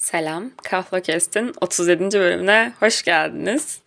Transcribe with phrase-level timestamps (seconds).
[0.00, 2.18] Selam, Kahva Kest'in 37.
[2.18, 3.80] bölümüne hoş geldiniz.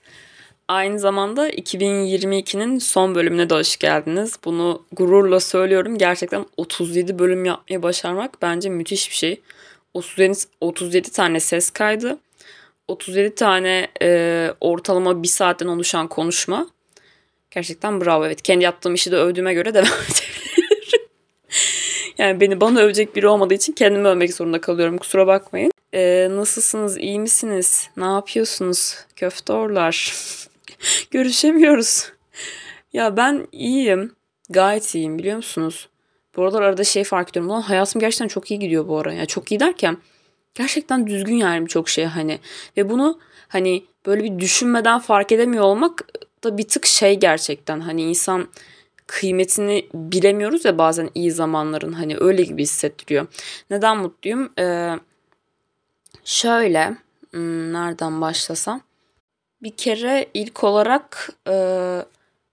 [0.68, 4.36] Aynı zamanda 2022'nin son bölümüne de hoş geldiniz.
[4.46, 5.98] Bunu gururla söylüyorum.
[5.98, 9.42] Gerçekten 37 bölüm yapmayı başarmak bence müthiş bir şey.
[9.94, 12.18] 37, 37 tane ses kaydı,
[12.88, 16.68] 37 tane e, ortalama bir saatten oluşan konuşma.
[17.52, 18.26] Gerçekten bravo.
[18.26, 20.53] Evet kendi yaptığım işi de övdüğüme göre devam edebilirim.
[22.24, 24.98] Yani beni bana övecek biri olmadığı için kendimi övmek zorunda kalıyorum.
[24.98, 25.72] Kusura bakmayın.
[25.94, 26.98] Ee, nasılsınız?
[26.98, 27.90] İyi misiniz?
[27.98, 28.96] Ne yapıyorsunuz?
[29.16, 30.14] Köftorlar.
[31.12, 32.12] Görüşemiyoruz.
[32.94, 34.16] Ya ben iyiyim.
[34.50, 35.90] Gayet iyiyim biliyor musunuz?
[36.36, 37.52] Bu aralar arada şey fark ediyorum.
[37.52, 39.14] Ulan hayatım gerçekten çok iyi gidiyor bu ara.
[39.14, 39.98] Ya çok iyi derken
[40.56, 42.40] gerçekten düzgün yani birçok şey hani.
[42.78, 46.08] Ve bunu hani böyle bir düşünmeden fark edemiyor olmak
[46.44, 47.80] da bir tık şey gerçekten.
[47.80, 48.48] Hani insan
[49.14, 53.28] kıymetini bilemiyoruz ya bazen iyi zamanların hani öyle gibi hissettiriyor.
[53.70, 54.54] Neden mutluyum?
[54.60, 54.96] Ee,
[56.24, 56.98] Şöyle,
[57.32, 58.82] hmm, nereden başlasam?
[59.64, 61.56] Bir kere ilk olarak e,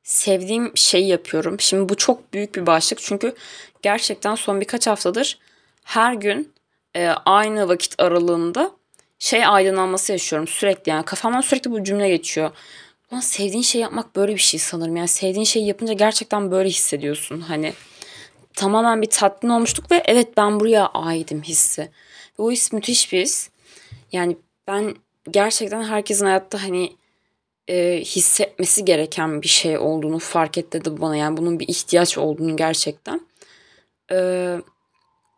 [0.02, 1.60] sevdiğim şeyi yapıyorum.
[1.60, 3.34] Şimdi bu çok büyük bir başlık çünkü
[3.82, 5.38] gerçekten son birkaç haftadır
[5.84, 6.52] her gün
[6.96, 8.70] e, aynı vakit aralığında
[9.18, 12.50] şey aydınlanması yaşıyorum sürekli yani kafamdan sürekli bu cümle geçiyor.
[13.12, 14.96] Ulan sevdiğin şey yapmak böyle bir şey sanırım.
[14.96, 17.40] Yani sevdiğin şeyi yapınca gerçekten böyle hissediyorsun.
[17.40, 17.72] Hani
[18.54, 21.82] tamamen bir tatmin olmuştuk ve evet ben buraya aidim hissi.
[22.38, 23.50] Ve o his müthiş bir his.
[24.12, 24.94] Yani ben
[25.30, 26.92] gerçekten herkesin hayatta hani
[27.68, 31.16] e, hissetmesi gereken bir şey olduğunu fark etti bana.
[31.16, 33.20] Yani bunun bir ihtiyaç olduğunu gerçekten.
[34.12, 34.56] E,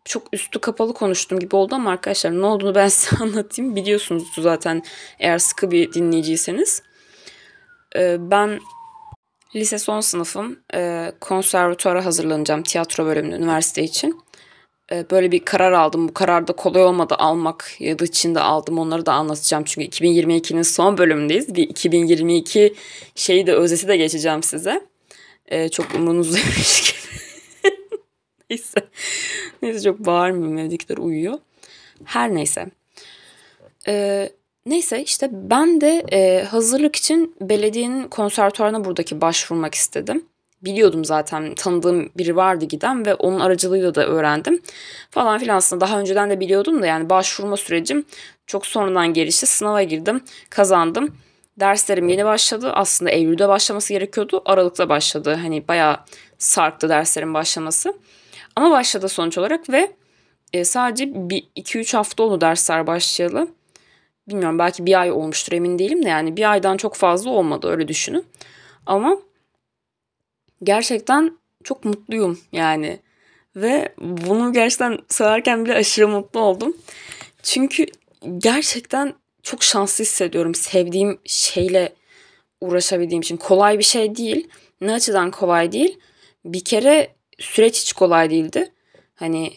[0.05, 3.77] çok üstü kapalı konuştum gibi oldu ama arkadaşlar ne olduğunu ben size anlatayım.
[3.77, 4.83] Biliyorsunuz zaten
[5.19, 6.83] eğer sıkı bir dinleyiciyseniz.
[7.97, 8.61] E, ben
[9.55, 10.59] lise son sınıfım.
[10.75, 14.21] E, konservatuara hazırlanacağım tiyatro bölümünde üniversite için.
[14.93, 16.09] E, böyle bir karar aldım.
[16.09, 18.79] Bu karar da kolay olmadı almak ya da içinde aldım.
[18.79, 19.65] Onları da anlatacağım.
[19.65, 21.55] Çünkü 2022'nin son bölümündeyiz.
[21.55, 22.75] Bir 2022
[23.15, 24.87] şeyi de özeti de geçeceğim size.
[25.47, 27.77] Ee, çok umurunuzdaymış gibi.
[28.51, 28.81] neyse.
[29.63, 30.59] Neyse çok bağırmıyorum.
[30.59, 31.39] Evdekiler uyuyor.
[32.05, 32.67] Her neyse.
[33.89, 34.33] Ee,
[34.67, 40.25] neyse işte ben de e, hazırlık için belediyenin konservatuarına buradaki başvurmak istedim
[40.63, 44.63] biliyordum zaten tanıdığım biri vardı giden ve onun aracılığıyla da öğrendim.
[45.11, 48.05] Falan filan aslında daha önceden de biliyordum da yani başvurma sürecim
[48.47, 49.47] çok sonradan gelişti.
[49.47, 51.17] Sınava girdim, kazandım.
[51.61, 52.73] Derslerim yeni başladı.
[52.73, 54.43] Aslında Eylül'de başlaması gerekiyordu.
[54.45, 55.39] Aralıkta başladı.
[55.43, 55.97] Hani bayağı
[56.39, 57.95] sarktı derslerin başlaması.
[58.57, 59.93] Ama başladı sonuç olarak ve
[60.53, 63.49] e, sadece 2-3 hafta oldu dersler başlayalı.
[64.29, 67.89] Bilmiyorum belki bir ay olmuştur emin değilim de yani bir aydan çok fazla olmadı öyle
[67.89, 68.25] düşünün.
[68.87, 69.19] Ama
[70.63, 73.01] gerçekten çok mutluyum yani.
[73.57, 76.77] Ve bunu gerçekten söylerken bile aşırı mutlu oldum.
[77.43, 77.87] Çünkü
[78.39, 81.93] gerçekten çok şanslı hissediyorum sevdiğim şeyle
[82.61, 83.37] uğraşabildiğim için.
[83.37, 84.49] Kolay bir şey değil.
[84.81, 85.99] Ne açıdan kolay değil?
[86.45, 88.73] Bir kere süreç hiç kolay değildi.
[89.15, 89.53] Hani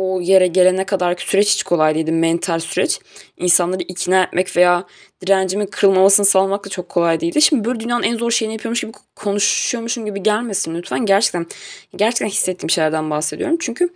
[0.00, 2.12] o yere gelene kadar ki süreç hiç kolay değildi.
[2.12, 3.00] Mental süreç.
[3.36, 4.84] İnsanları ikna etmek veya
[5.26, 7.42] direncimin kırılmamasını sağlamak da çok kolay değildi.
[7.42, 11.06] Şimdi böyle dünyanın en zor şeyini yapıyormuş gibi konuşuyormuşum gibi gelmesin lütfen.
[11.06, 11.46] Gerçekten
[11.96, 13.56] gerçekten hissettiğim şeylerden bahsediyorum.
[13.60, 13.88] Çünkü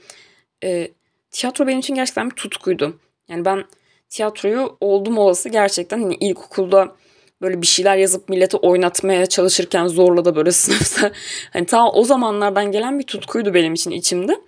[0.64, 0.88] e,
[1.30, 3.00] tiyatro benim için gerçekten bir tutkuydu.
[3.28, 3.64] Yani ben
[4.08, 6.96] tiyatroyu oldum olası gerçekten hani ilkokulda
[7.42, 11.12] böyle bir şeyler yazıp millete oynatmaya çalışırken zorla da böyle sınıfta
[11.52, 14.40] hani ta o zamanlardan gelen bir tutkuydu benim için içimde.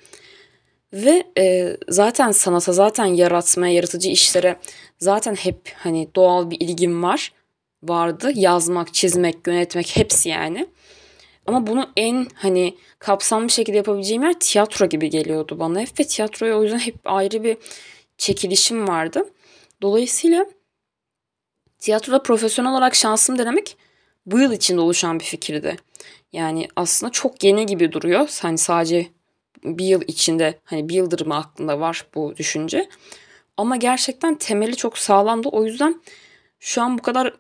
[0.97, 4.57] Ve e, zaten sanata, zaten yaratmaya, yaratıcı işlere
[4.99, 7.33] zaten hep hani doğal bir ilgim var.
[7.83, 8.33] Vardı.
[8.35, 10.67] Yazmak, çizmek, yönetmek hepsi yani.
[11.47, 16.59] Ama bunu en hani kapsamlı şekilde yapabileceğim yer tiyatro gibi geliyordu bana hep ve tiyatroya
[16.59, 17.57] o yüzden hep ayrı bir
[18.19, 19.25] çekilişim vardı.
[19.83, 20.47] Dolayısıyla
[21.79, 23.77] tiyatroda profesyonel olarak şansım denemek
[24.27, 25.77] bu yıl içinde oluşan bir fikirdi.
[26.33, 28.39] Yani aslında çok yeni gibi duruyor.
[28.43, 29.07] Hani sadece
[29.67, 32.89] bir yıl içinde hani bir yıldır mı aklında var bu düşünce.
[33.57, 35.49] Ama gerçekten temeli çok sağlamdı.
[35.49, 36.03] O yüzden
[36.59, 37.35] şu an bu kadar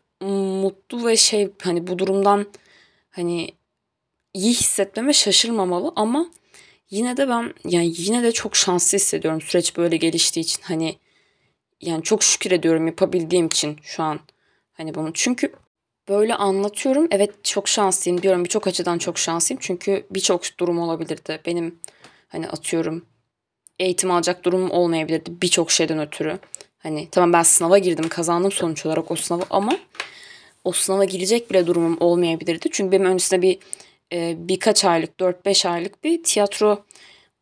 [0.62, 2.46] mutlu ve şey hani bu durumdan
[3.10, 3.50] hani
[4.34, 5.92] iyi hissetmeme şaşırmamalı.
[5.96, 6.30] Ama
[6.90, 10.62] yine de ben yani yine de çok şanslı hissediyorum süreç böyle geliştiği için.
[10.62, 10.98] Hani
[11.80, 14.20] yani çok şükür ediyorum yapabildiğim için şu an
[14.72, 15.10] hani bunu.
[15.14, 15.52] Çünkü
[16.08, 18.44] böyle anlatıyorum evet çok şanslıyım diyorum.
[18.44, 19.60] Birçok açıdan çok şanslıyım.
[19.62, 21.40] Çünkü birçok durum olabilirdi.
[21.46, 21.78] Benim
[22.28, 23.06] Hani atıyorum
[23.78, 26.38] eğitim alacak durumum olmayabilirdi birçok şeyden ötürü.
[26.78, 29.78] Hani tamam ben sınava girdim kazandım sonuç olarak o sınavı ama
[30.64, 32.68] o sınava girecek bile durumum olmayabilirdi.
[32.72, 33.58] Çünkü benim öncesinde bir
[34.12, 36.84] e, birkaç aylık 4-5 aylık bir tiyatro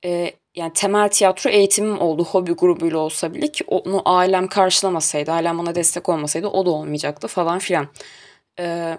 [0.04, 5.58] e, yani temel tiyatro eğitimim oldu hobi grubuyla olsa bile ki onu ailem karşılamasaydı, ailem
[5.58, 7.88] bana destek olmasaydı o da olmayacaktı falan filan.
[8.58, 8.98] Ee,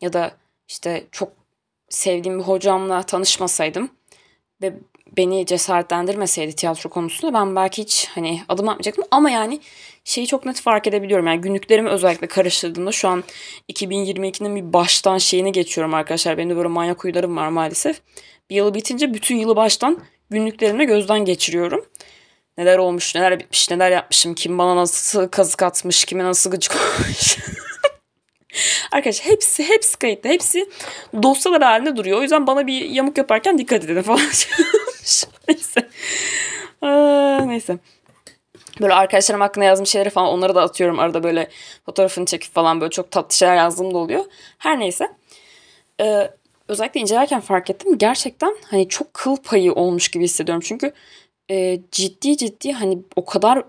[0.00, 0.32] ya da
[0.68, 1.32] işte çok
[1.88, 3.90] sevdiğim bir hocamla tanışmasaydım
[4.62, 4.74] ve
[5.16, 9.60] beni cesaretlendirmeseydi tiyatro konusunda ben belki hiç hani adım atmayacaktım ama yani
[10.04, 11.26] şeyi çok net fark edebiliyorum.
[11.26, 13.24] Yani günlüklerimi özellikle karıştırdığımda şu an
[13.72, 16.38] 2022'nin bir baştan şeyini geçiyorum arkadaşlar.
[16.38, 18.00] Benim de böyle manyak huylarım var maalesef.
[18.50, 19.98] Bir yılı bitince bütün yılı baştan
[20.30, 21.86] günlüklerimle gözden geçiriyorum.
[22.58, 27.38] Neler olmuş, neler bitmiş, neler yapmışım, kim bana nasıl kazık atmış, kime nasıl gıcık olmuş.
[28.92, 30.30] Arkadaşlar hepsi hepsi kayıtlı.
[30.30, 30.70] Hepsi
[31.22, 32.18] dosyalar halinde duruyor.
[32.18, 34.20] O yüzden bana bir yamuk yaparken dikkat edin falan.
[36.82, 37.78] Aa, neyse.
[38.80, 40.98] Böyle arkadaşlarım hakkında yazmış şeyleri falan onları da atıyorum.
[40.98, 41.50] Arada böyle
[41.86, 44.24] fotoğrafını çekip falan böyle çok tatlı şeyler yazdığım da oluyor.
[44.58, 45.08] Her neyse.
[46.00, 46.30] Ee,
[46.68, 47.98] özellikle incelerken fark ettim.
[47.98, 50.62] Gerçekten hani çok kıl payı olmuş gibi hissediyorum.
[50.66, 50.92] Çünkü
[51.50, 53.64] e, ciddi ciddi hani o kadar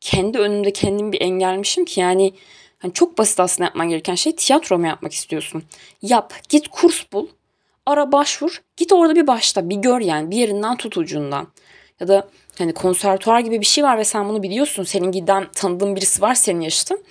[0.00, 2.34] kendi önümde kendimi bir engelmişim ki yani
[2.78, 5.62] hani çok basit aslında yapman gereken şey tiyatro mu yapmak istiyorsun?
[6.02, 7.26] Yap, git kurs bul,
[7.86, 11.48] ara başvur, git orada bir başla, bir gör yani bir yerinden tut ucundan.
[12.00, 12.28] Ya da
[12.58, 14.84] hani konservatuar gibi bir şey var ve sen bunu biliyorsun.
[14.84, 17.04] Senin giden tanıdığın birisi var senin yaşıtın.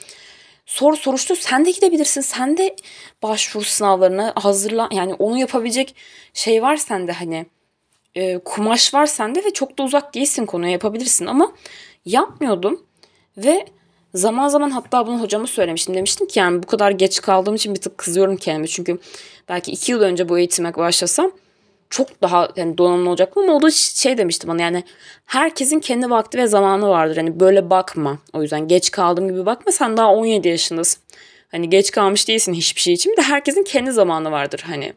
[0.65, 2.21] Sor soruştur sen de gidebilirsin.
[2.21, 2.75] Sen de
[3.23, 4.89] başvur sınavlarına hazırla.
[4.91, 5.95] Yani onu yapabilecek
[6.33, 7.45] şey var sende hani
[8.15, 11.51] e, kumaş var sende ve çok da uzak değilsin konuya yapabilirsin ama
[12.05, 12.85] yapmıyordum
[13.37, 13.65] ve
[14.15, 17.81] zaman zaman hatta bunu hocama söylemiştim demiştim ki yani bu kadar geç kaldığım için bir
[17.81, 18.97] tık kızıyorum kendime çünkü
[19.49, 21.31] belki iki yıl önce bu eğitime başlasam
[21.89, 24.83] çok daha yani donanımlı olacaktım ama o da şey demişti bana yani
[25.25, 27.15] herkesin kendi vakti ve zamanı vardır.
[27.17, 28.19] Hani böyle bakma.
[28.33, 29.71] O yüzden geç kaldım gibi bakma.
[29.71, 31.03] Sen daha 17 yaşındasın.
[31.51, 33.11] Hani geç kalmış değilsin hiçbir şey için.
[33.11, 34.93] Bir de herkesin kendi zamanı vardır hani.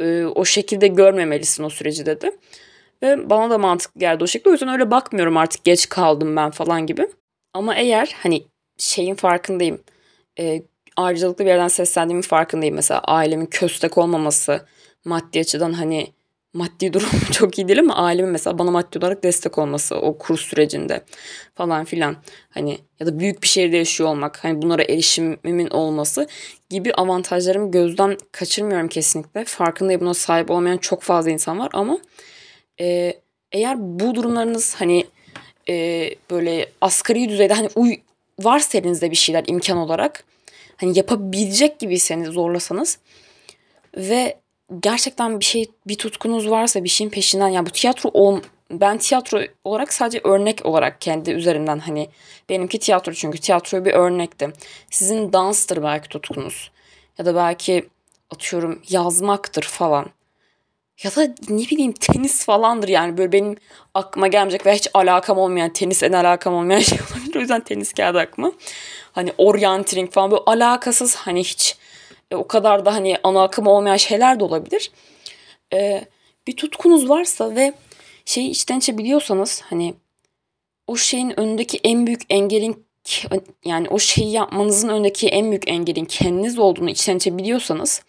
[0.00, 2.30] Ee, o şekilde görmemelisin o süreci dedi.
[3.02, 4.48] Ve bana da mantıklı geldi o şekilde.
[4.48, 7.06] O yüzden öyle bakmıyorum artık geç kaldım ben falan gibi.
[7.54, 8.42] Ama eğer hani
[8.78, 9.82] şeyin farkındayım.
[10.38, 10.62] E,
[10.96, 12.74] ayrıcalıklı bir yerden seslendiğimin farkındayım.
[12.74, 14.66] Mesela ailemin köstek olmaması,
[15.04, 16.12] maddi açıdan hani
[16.54, 20.40] maddi durum çok iyi değil ama ailemin mesela bana maddi olarak destek olması o kurs
[20.40, 21.04] sürecinde
[21.54, 22.16] falan filan
[22.50, 26.28] hani ya da büyük bir şehirde yaşıyor olmak hani bunlara erişimimin olması
[26.70, 29.44] gibi avantajlarımı gözden kaçırmıyorum kesinlikle.
[29.44, 31.98] Farkındayım buna sahip olmayan çok fazla insan var ama
[32.80, 33.14] e,
[33.52, 35.06] eğer bu durumlarınız hani
[35.68, 37.96] e, böyle asgari düzeyde hani uy
[38.38, 40.24] varsa elinizde bir şeyler imkan olarak
[40.76, 42.98] hani yapabilecek gibiyseniz zorlasanız
[43.96, 44.36] ve
[44.80, 48.40] gerçekten bir şey bir tutkunuz varsa bir şeyin peşinden yani bu tiyatro ol,
[48.70, 52.08] ben tiyatro olarak sadece örnek olarak kendi üzerimden hani
[52.48, 54.52] benimki tiyatro çünkü tiyatro bir örnekti.
[54.90, 56.70] Sizin danstır belki tutkunuz
[57.18, 57.88] ya da belki
[58.30, 60.06] atıyorum yazmaktır falan.
[61.02, 63.56] Ya da ne bileyim tenis falandır yani böyle benim
[63.94, 67.36] aklıma gelmeyecek ve hiç alakam olmayan tenis en alakam olmayan şey olabilir.
[67.36, 68.52] O yüzden tenis geldi aklıma.
[69.12, 71.76] Hani orientering falan böyle alakasız hani hiç
[72.30, 74.90] e, o kadar da hani ana akım olmayan şeyler de olabilir.
[75.72, 76.04] E,
[76.46, 77.72] bir tutkunuz varsa ve
[78.24, 79.94] şeyi içten içe biliyorsanız hani
[80.86, 82.86] o şeyin önündeki en büyük engelin
[83.64, 88.02] yani o şeyi yapmanızın önündeki en büyük engelin kendiniz olduğunu içten içe biliyorsanız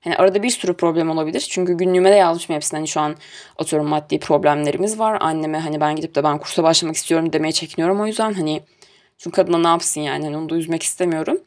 [0.00, 1.46] Hani arada bir sürü problem olabilir.
[1.50, 2.78] Çünkü günlüğüme de yazmışım hepsini.
[2.78, 3.16] Hani şu an
[3.58, 5.18] atıyorum maddi problemlerimiz var.
[5.20, 8.32] Anneme hani ben gidip de ben kursa başlamak istiyorum demeye çekiniyorum o yüzden.
[8.32, 8.62] Hani
[9.18, 11.40] çünkü kadına ne yapsın yani hani onu da üzmek istemiyorum.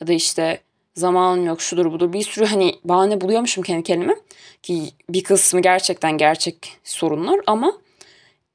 [0.00, 0.60] Ya da işte
[0.94, 4.16] zamanım yok şudur budur bir sürü hani bahane buluyormuşum kendi kendime.
[4.62, 7.72] Ki bir kısmı gerçekten gerçek sorunlar ama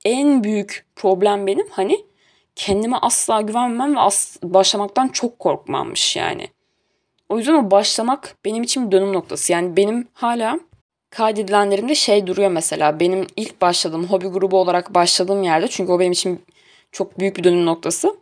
[0.06, 2.06] en büyük problem benim hani
[2.56, 6.55] kendime asla güvenmem ve as başlamaktan çok korkmammış yani.
[7.29, 9.51] O yüzden o başlamak benim için bir dönüm noktası.
[9.51, 10.60] Yani benim hala
[11.10, 13.00] kaydedilenlerimde şey duruyor mesela.
[13.00, 16.46] Benim ilk başladığım hobi grubu olarak başladığım yerde çünkü o benim için
[16.91, 18.17] çok büyük bir dönüm noktası.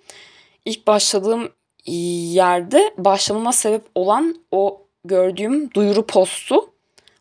[0.66, 1.50] İlk başladığım
[1.86, 6.70] yerde başlamama sebep olan o gördüğüm duyuru postu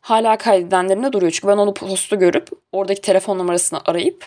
[0.01, 1.33] hala kaydedenlerimde duruyor.
[1.33, 4.27] Çünkü ben onu postu görüp oradaki telefon numarasını arayıp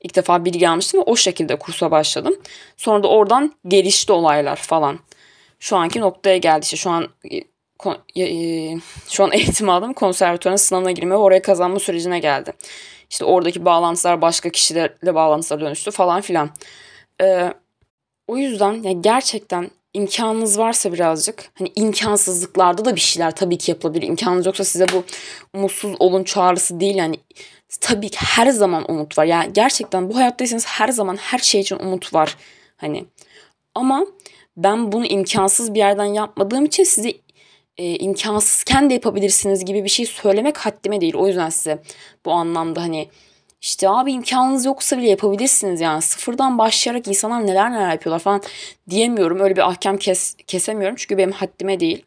[0.00, 2.36] ilk defa bilgi almıştım ve o şekilde kursa başladım.
[2.76, 4.98] Sonra da oradan gelişti olaylar falan
[5.64, 6.64] şu anki noktaya geldi.
[6.64, 7.08] İşte şu an
[8.14, 8.76] e, e,
[9.08, 9.92] şu an eğitim aldım.
[9.92, 12.52] Konservatuvarın sınavına girme ve oraya kazanma sürecine geldi.
[13.10, 16.50] İşte oradaki bağlantılar başka kişilerle bağlantılar dönüştü falan filan.
[17.22, 17.52] Ee,
[18.26, 24.06] o yüzden ya gerçekten imkanınız varsa birazcık hani imkansızlıklarda da bir şeyler tabii ki yapılabilir.
[24.06, 25.04] İmkanınız yoksa size bu
[25.54, 27.16] umutsuz olun çağrısı değil yani
[27.80, 29.24] tabii ki her zaman umut var.
[29.24, 32.36] Yani gerçekten bu hayattaysanız her zaman her şey için umut var.
[32.76, 33.04] Hani
[33.74, 34.06] ama
[34.56, 37.12] ben bunu imkansız bir yerden yapmadığım için size
[37.78, 41.14] e, imkansızken de yapabilirsiniz gibi bir şey söylemek haddime değil.
[41.14, 41.82] O yüzden size
[42.24, 43.08] bu anlamda hani
[43.60, 46.02] İşte abi imkanınız yoksa bile yapabilirsiniz yani.
[46.02, 48.42] Sıfırdan başlayarak insanlar neler neler yapıyorlar falan
[48.90, 49.40] diyemiyorum.
[49.40, 52.04] Öyle bir ahkam kes, kesemiyorum çünkü benim haddime değil.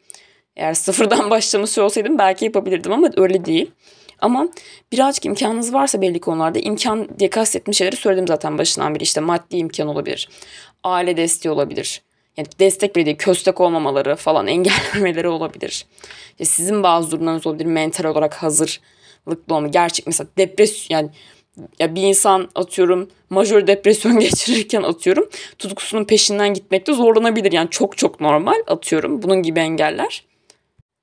[0.56, 3.70] Eğer sıfırdan başlamış olsaydım belki yapabilirdim ama öyle değil.
[4.18, 4.48] Ama
[4.92, 9.02] birazcık imkanınız varsa belli konularda imkan diye kastettiğim şeyleri söyledim zaten başından beri.
[9.02, 10.28] İşte maddi imkan olabilir,
[10.84, 12.02] aile desteği olabilir.
[12.38, 15.86] Yani destek bile değil, köstek olmamaları falan engellemeleri olabilir.
[16.30, 19.68] İşte sizin bazı durumlarınız olabilir, mental olarak hazırlıklı olma.
[19.68, 21.10] Gerçek mesela depresyon yani
[21.78, 25.28] ya bir insan atıyorum majör depresyon geçirirken atıyorum
[25.58, 27.52] tutkusunun peşinden gitmekte zorlanabilir.
[27.52, 30.24] Yani çok çok normal atıyorum bunun gibi engeller.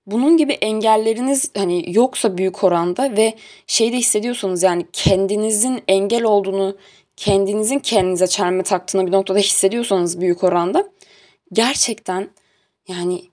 [0.05, 3.33] Bunun gibi engelleriniz hani yoksa büyük oranda ve
[3.67, 6.77] şey de hissediyorsanız yani kendinizin engel olduğunu,
[7.17, 10.94] kendinizin kendinize çelme taktığını bir noktada hissediyorsanız büyük oranda
[11.53, 12.29] gerçekten
[12.87, 13.23] yani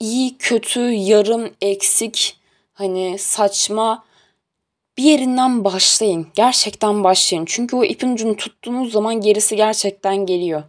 [0.00, 2.36] iyi, kötü, yarım, eksik,
[2.72, 4.04] hani saçma
[4.98, 6.26] bir yerinden başlayın.
[6.34, 7.44] Gerçekten başlayın.
[7.48, 10.62] Çünkü o ipin ucunu tuttuğunuz zaman gerisi gerçekten geliyor.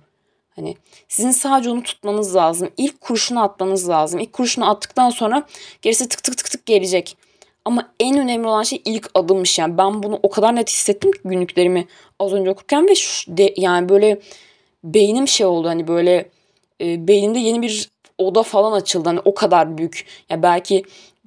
[0.55, 2.69] Hani sizin sadece onu tutmanız lazım.
[2.77, 4.19] İlk kurşunu atmanız lazım.
[4.19, 5.47] İlk kurşunu attıktan sonra
[5.81, 7.17] gerisi tık tık tık tık gelecek.
[7.65, 9.77] Ama en önemli olan şey ilk adımmış yani.
[9.77, 11.87] Ben bunu o kadar net hissettim ki günlüklerimi
[12.19, 14.19] az önce okurken ve şu de, yani böyle
[14.83, 16.29] beynim şey oldu hani böyle
[16.83, 19.09] e, beynimde yeni bir oda falan açıldı.
[19.09, 20.05] Hani o kadar büyük.
[20.29, 20.83] Ya belki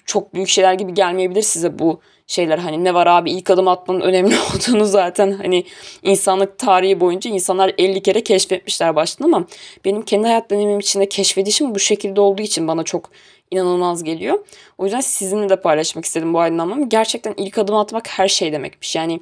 [0.06, 4.00] çok büyük şeyler gibi gelmeyebilir size bu şeyler hani ne var abi ilk adım atmanın
[4.00, 5.64] önemli olduğunu zaten hani
[6.02, 9.46] insanlık tarihi boyunca insanlar 50 kere keşfetmişler baştan ama
[9.84, 13.10] benim kendi hayat deneyimim içinde keşfedişim bu şekilde olduğu için bana çok
[13.50, 14.46] inanılmaz geliyor.
[14.78, 16.88] O yüzden sizinle de paylaşmak istedim bu aydınlanmamı.
[16.88, 18.96] Gerçekten ilk adım atmak her şey demekmiş.
[18.96, 19.20] Yani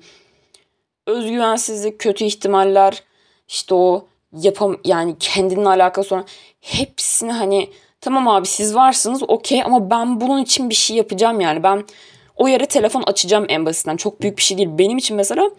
[1.06, 3.02] özgüvensizlik, kötü ihtimaller,
[3.48, 6.26] işte o yapam yani kendinin alakası olan
[6.60, 11.62] hepsini hani tamam abi siz varsınız okey ama ben bunun için bir şey yapacağım yani
[11.62, 11.84] ben
[12.36, 13.96] o yere telefon açacağım en basitinden.
[13.96, 14.68] Çok büyük bir şey değil.
[14.72, 15.50] Benim için mesela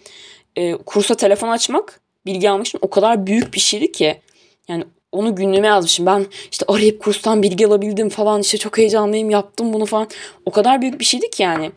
[0.56, 4.22] e, kursa telefon açmak bilgi almak için o kadar büyük bir şeydi ki.
[4.68, 6.06] Yani onu günlüğüme yazmışım.
[6.06, 10.08] Ben işte arayıp kurstan bilgi alabildim falan işte çok heyecanlıyım yaptım bunu falan.
[10.46, 11.72] O kadar büyük bir şeydi ki yani.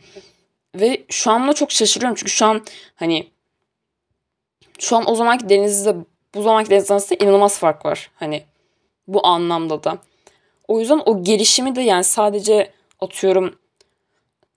[0.75, 2.62] Ve şu an çok şaşırıyorum çünkü şu an
[2.97, 3.26] hani
[4.78, 5.95] şu an o zamanki denizde
[6.35, 8.11] bu zamanki deniz arasında inanılmaz fark var.
[8.15, 8.43] Hani
[9.07, 9.99] bu anlamda da.
[10.69, 13.55] O yüzden o gelişimi de yani sadece atıyorum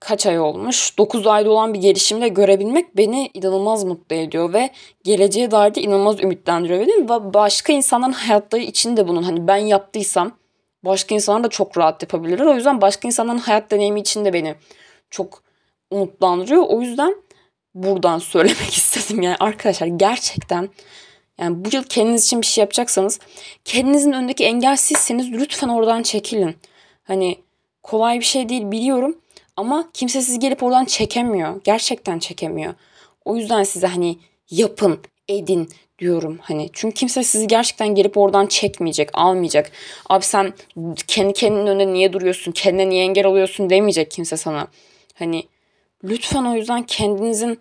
[0.00, 4.70] kaç ay olmuş 9 ayda olan bir gelişimde görebilmek beni inanılmaz mutlu ediyor ve
[5.04, 9.56] geleceğe dair de inanılmaz ümitlendiriyor beni ve başka insanların hayatları için de bunun hani ben
[9.56, 10.32] yaptıysam
[10.84, 12.46] başka insanlar da çok rahat yapabilirler.
[12.46, 14.54] O yüzden başka insanların hayat deneyimi için de beni
[15.10, 15.42] çok
[15.90, 16.62] umutlandırıyor.
[16.68, 17.16] O yüzden
[17.74, 19.22] buradan söylemek istedim.
[19.22, 20.68] Yani arkadaşlar gerçekten
[21.42, 23.18] yani bu yıl kendiniz için bir şey yapacaksanız
[23.64, 26.56] kendinizin önündeki engel sizseniz lütfen oradan çekilin.
[27.04, 27.38] Hani
[27.82, 29.16] kolay bir şey değil biliyorum
[29.56, 31.60] ama kimse sizi gelip oradan çekemiyor.
[31.64, 32.74] Gerçekten çekemiyor.
[33.24, 34.18] O yüzden size hani
[34.50, 35.68] yapın, edin
[35.98, 36.70] diyorum hani.
[36.72, 39.72] Çünkü kimse sizi gerçekten gelip oradan çekmeyecek, almayacak.
[40.08, 40.52] Abi sen
[41.06, 44.66] kendi kendinin önünde niye duruyorsun, kendine niye engel oluyorsun demeyecek kimse sana.
[45.14, 45.42] Hani
[46.04, 47.60] lütfen o yüzden kendinizin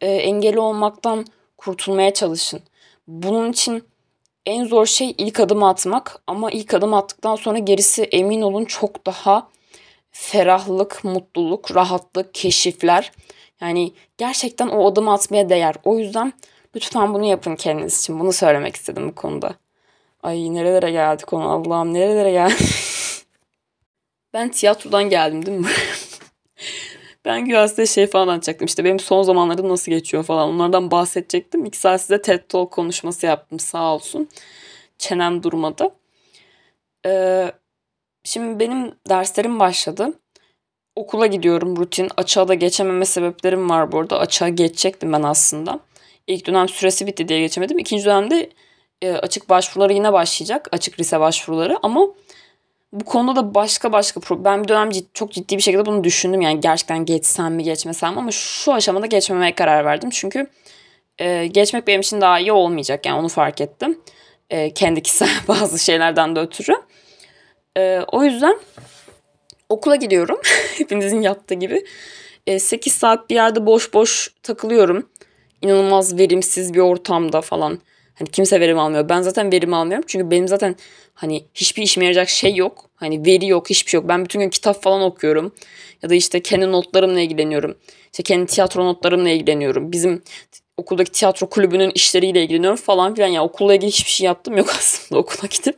[0.00, 2.60] e, engeli olmaktan kurtulmaya çalışın.
[3.08, 3.84] Bunun için
[4.46, 9.06] en zor şey ilk adım atmak ama ilk adım attıktan sonra gerisi emin olun çok
[9.06, 9.48] daha
[10.10, 13.12] ferahlık, mutluluk, rahatlık, keşifler.
[13.60, 15.74] Yani gerçekten o adımı atmaya değer.
[15.84, 16.32] O yüzden
[16.76, 18.20] lütfen bunu yapın kendiniz için.
[18.20, 19.54] Bunu söylemek istedim bu konuda.
[20.22, 22.58] Ay nerelere geldik konu Allah'ım nerelere geldik.
[24.32, 25.68] ben tiyatrodan geldim değil mi?
[27.24, 28.66] ben güya size şey falan anlatacaktım.
[28.66, 30.48] İşte benim son zamanlarda nasıl geçiyor falan.
[30.48, 31.64] Onlardan bahsedecektim.
[31.64, 34.28] İki saat size TED Talk konuşması yaptım sağ olsun.
[34.98, 35.90] Çenem durmadı.
[37.06, 37.52] Ee,
[38.24, 40.12] Şimdi benim derslerim başladı.
[40.96, 42.10] Okula gidiyorum rutin.
[42.16, 44.18] Açığa da geçememe sebeplerim var bu arada.
[44.18, 45.80] Açığa geçecektim ben aslında.
[46.26, 47.78] İlk dönem süresi bitti diye geçemedim.
[47.78, 48.50] İkinci dönemde
[49.02, 50.68] e, açık başvuruları yine başlayacak.
[50.72, 52.08] Açık lise başvuruları ama
[52.92, 54.44] bu konuda da başka başka problem.
[54.44, 56.40] Ben bir dönem cid, çok ciddi bir şekilde bunu düşündüm.
[56.40, 60.10] Yani gerçekten geçsem mi geçmesem mi ama şu aşamada geçmemeye karar verdim.
[60.10, 60.46] Çünkü
[61.18, 63.06] e, geçmek benim için daha iyi olmayacak.
[63.06, 64.00] Yani onu fark ettim.
[64.50, 66.74] E, kendi kişisel bazı şeylerden de ötürü.
[67.78, 68.58] Ee, o yüzden
[69.68, 70.40] okula gidiyorum.
[70.78, 71.84] Hepinizin yaptığı gibi.
[72.46, 75.08] Ee, 8 saat bir yerde boş boş takılıyorum.
[75.62, 77.78] İnanılmaz verimsiz bir ortamda falan.
[78.18, 79.08] Hani kimse verim almıyor.
[79.08, 80.04] Ben zaten verim almıyorum.
[80.08, 80.76] Çünkü benim zaten
[81.14, 82.90] hani hiçbir işime yarayacak şey yok.
[82.96, 84.08] Hani veri yok, hiçbir şey yok.
[84.08, 85.54] Ben bütün gün kitap falan okuyorum.
[86.02, 87.78] Ya da işte kendi notlarımla ilgileniyorum.
[88.04, 89.92] İşte kendi tiyatro notlarımla ilgileniyorum.
[89.92, 90.22] Bizim
[90.76, 93.28] okuldaki tiyatro kulübünün işleriyle ilgileniyorum falan filan.
[93.28, 95.76] Yani okulla ilgili hiçbir şey yaptım yok aslında okula gidip.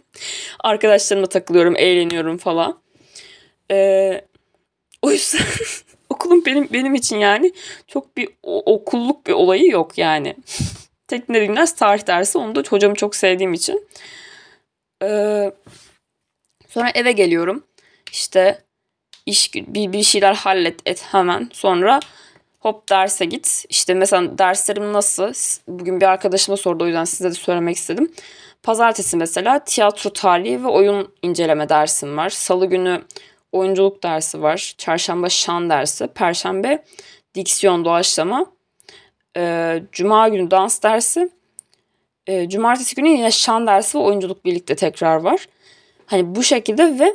[0.61, 2.81] Arkadaşlarımla takılıyorum, eğleniyorum falan.
[3.71, 4.21] Ee,
[5.03, 5.41] o yüzden
[6.09, 7.53] okulun benim benim için yani
[7.87, 10.37] çok bir okulluk bir olayı yok yani.
[11.11, 12.39] Tek dinlediğim ders tarih dersi.
[12.39, 13.89] Onu da hocamı çok sevdiğim için.
[15.03, 15.53] Ee,
[16.69, 17.65] sonra eve geliyorum.
[18.13, 18.63] İşte
[19.27, 21.51] iş bir, bir şeyler hallet et hemen.
[21.53, 22.01] Sonra
[22.59, 23.65] hop derse git.
[23.69, 25.33] İşte mesela derslerim nasıl?
[25.69, 28.13] Bugün bir arkadaşıma sordu o yüzden size de söylemek istedim.
[28.63, 32.31] Pazartesi mesela tiyatro tarihi ve oyun inceleme dersim var.
[32.31, 33.03] Salı günü
[33.53, 34.75] oyunculuk dersi var.
[34.79, 36.07] Çarşamba şan dersi.
[36.07, 36.85] Perşembe
[37.35, 38.60] diksiyon doğaçlama.
[39.37, 41.31] Ee, Cuma günü dans dersi.
[42.27, 45.47] Ee, cumartesi günü yine şan dersi ve oyunculuk birlikte tekrar var.
[46.07, 47.15] Hani bu şekilde ve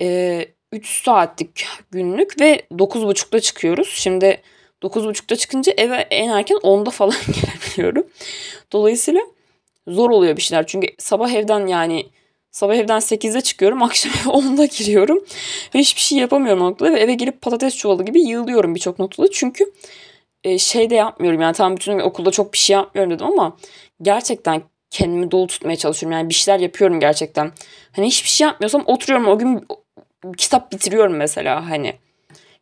[0.00, 3.88] e, 3 saatlik günlük ve 9.30'da çıkıyoruz.
[3.94, 4.40] Şimdi
[4.82, 8.06] 9.30'da çıkınca eve en erken 10'da falan gelebiliyorum.
[8.72, 9.20] Dolayısıyla
[9.88, 10.66] zor oluyor bir şeyler.
[10.66, 12.06] Çünkü sabah evden yani
[12.50, 13.82] sabah evden 8'de çıkıyorum.
[13.82, 15.24] Akşam 10'da giriyorum.
[15.74, 16.92] Ve hiçbir şey yapamıyorum noktada.
[16.92, 19.30] Ve eve girip patates çuvalı gibi yığılıyorum birçok noktada.
[19.32, 19.72] Çünkü
[20.44, 21.40] e, şey de yapmıyorum.
[21.40, 23.56] Yani tam bütün okulda çok bir şey yapmıyorum dedim ama
[24.02, 26.18] gerçekten kendimi dolu tutmaya çalışıyorum.
[26.18, 27.52] Yani bir şeyler yapıyorum gerçekten.
[27.92, 29.66] Hani hiçbir şey yapmıyorsam oturuyorum o gün
[30.36, 31.94] kitap bitiriyorum mesela hani.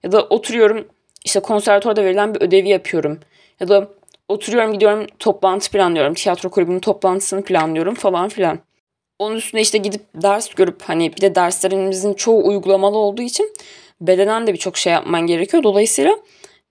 [0.03, 0.89] Ya da oturuyorum
[1.25, 3.21] işte konservatuvarda verilen bir ödevi yapıyorum.
[3.61, 3.89] Ya da
[4.29, 6.15] oturuyorum gidiyorum toplantı planlıyorum.
[6.15, 8.59] Tiyatro kulübünün toplantısını planlıyorum falan filan.
[9.19, 13.55] Onun üstüne işte gidip ders görüp hani bir de derslerimizin çoğu uygulamalı olduğu için
[14.01, 15.62] bedenen de birçok şey yapman gerekiyor.
[15.62, 16.17] Dolayısıyla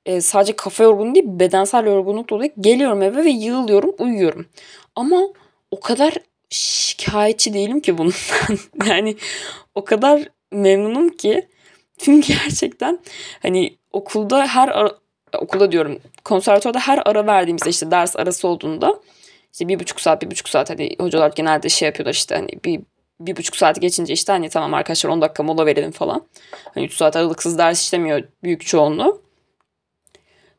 [0.05, 4.45] e, sadece kafa yorgunluğu değil bedensel yorgunluk dolayı geliyorum eve ve yığılıyorum uyuyorum.
[4.95, 5.21] Ama
[5.71, 6.13] o kadar
[6.49, 8.13] şikayetçi değilim ki bundan.
[8.87, 9.15] yani
[9.75, 11.47] o kadar memnunum ki.
[11.97, 12.99] Çünkü gerçekten
[13.41, 14.91] hani okulda her ara,
[15.37, 18.99] okulda diyorum konservatuvarda her ara verdiğimizde işte ders arası olduğunda
[19.53, 22.81] işte bir buçuk saat bir buçuk saat hani hocalar genelde şey yapıyorlar işte hani bir
[23.19, 26.25] bir buçuk saat geçince işte hani tamam arkadaşlar 10 dakika mola verelim falan.
[26.73, 29.21] Hani 3 saat aralıksız ders işlemiyor büyük çoğunluğu.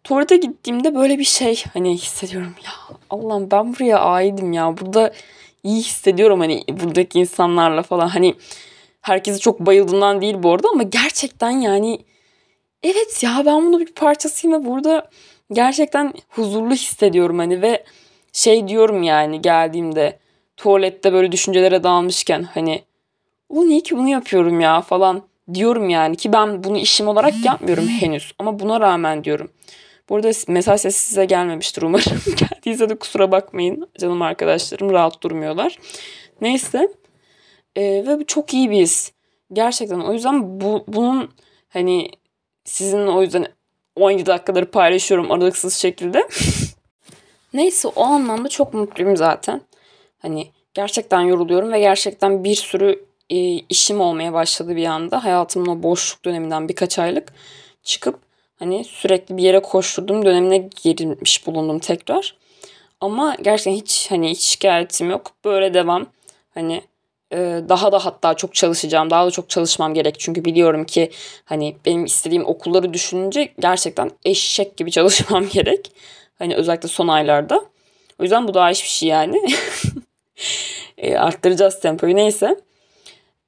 [0.05, 2.55] Tuvalete gittiğimde böyle bir şey hani hissediyorum.
[2.65, 4.79] Ya Allah'ım ben buraya aidim ya.
[4.79, 5.13] Burada
[5.63, 8.09] iyi hissediyorum hani buradaki insanlarla falan.
[8.09, 8.35] Hani
[9.01, 11.99] herkese çok bayıldığından değil bu arada ama gerçekten yani
[12.83, 15.11] evet ya ben bunu bir parçasıyım ve burada
[15.53, 17.85] gerçekten huzurlu hissediyorum hani ve
[18.33, 20.19] şey diyorum yani geldiğimde
[20.57, 22.83] tuvalette böyle düşüncelere dalmışken hani
[23.49, 25.23] o niye ki bunu yapıyorum ya falan
[25.55, 26.17] diyorum yani.
[26.17, 28.33] Ki ben bunu işim olarak yapmıyorum henüz.
[28.39, 29.51] Ama buna rağmen diyorum.
[30.13, 32.23] Burada mesaj sesi size gelmemiştir umarım.
[32.37, 35.79] Geldiyse de kusura bakmayın canım arkadaşlarım rahat durmuyorlar.
[36.41, 36.89] Neyse
[37.77, 39.13] e, ve çok iyi bir his.
[39.53, 41.31] Gerçekten o yüzden bu, bunun
[41.69, 42.11] hani
[42.65, 43.47] sizin o yüzden
[43.97, 46.29] 17 dakikaları paylaşıyorum aralıksız şekilde.
[47.55, 49.61] Neyse o anlamda çok mutluyum zaten.
[50.19, 55.25] Hani gerçekten yoruluyorum ve gerçekten bir sürü e, işim olmaya başladı bir anda.
[55.25, 57.33] Hayatımın o boşluk döneminden birkaç aylık
[57.83, 58.22] çıkıp
[58.63, 62.37] hani sürekli bir yere koşturduğum dönemine girmiş bulundum tekrar.
[63.01, 65.31] Ama gerçekten hiç hani hiç şikayetim yok.
[65.45, 66.07] Böyle devam.
[66.55, 66.83] Hani
[67.33, 67.37] e,
[67.69, 69.11] daha da hatta çok çalışacağım.
[69.11, 70.15] Daha da çok çalışmam gerek.
[70.19, 71.11] Çünkü biliyorum ki
[71.45, 75.93] hani benim istediğim okulları düşününce gerçekten eşek gibi çalışmam gerek.
[76.39, 77.65] Hani özellikle son aylarda.
[78.19, 79.47] O yüzden bu daha hiçbir şey yani.
[80.99, 82.57] e, arttıracağız tempoyu neyse.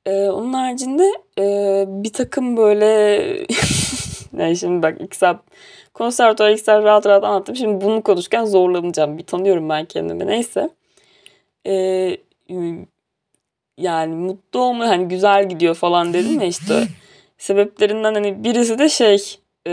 [0.06, 1.44] E, onun haricinde e,
[1.88, 3.20] bir takım böyle
[4.38, 5.40] yani şimdi bak ilk saat
[5.94, 7.56] konservatuvar ilk saat rahat rahat anlattım.
[7.56, 9.18] Şimdi bunu konuşurken zorlanacağım.
[9.18, 10.26] Bir tanıyorum ben kendimi.
[10.26, 10.70] Neyse.
[11.66, 12.16] E,
[13.78, 16.88] yani mutlu olma hani güzel gidiyor falan dedim ya işte
[17.38, 19.72] sebeplerinden hani birisi de şey e,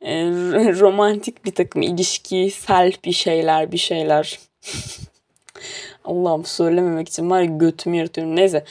[0.00, 0.24] e,
[0.80, 4.38] romantik bir takım ilişkisel bir şeyler bir şeyler
[6.04, 8.64] Allah'ım söylememek için var ya götümü yırtıyorum neyse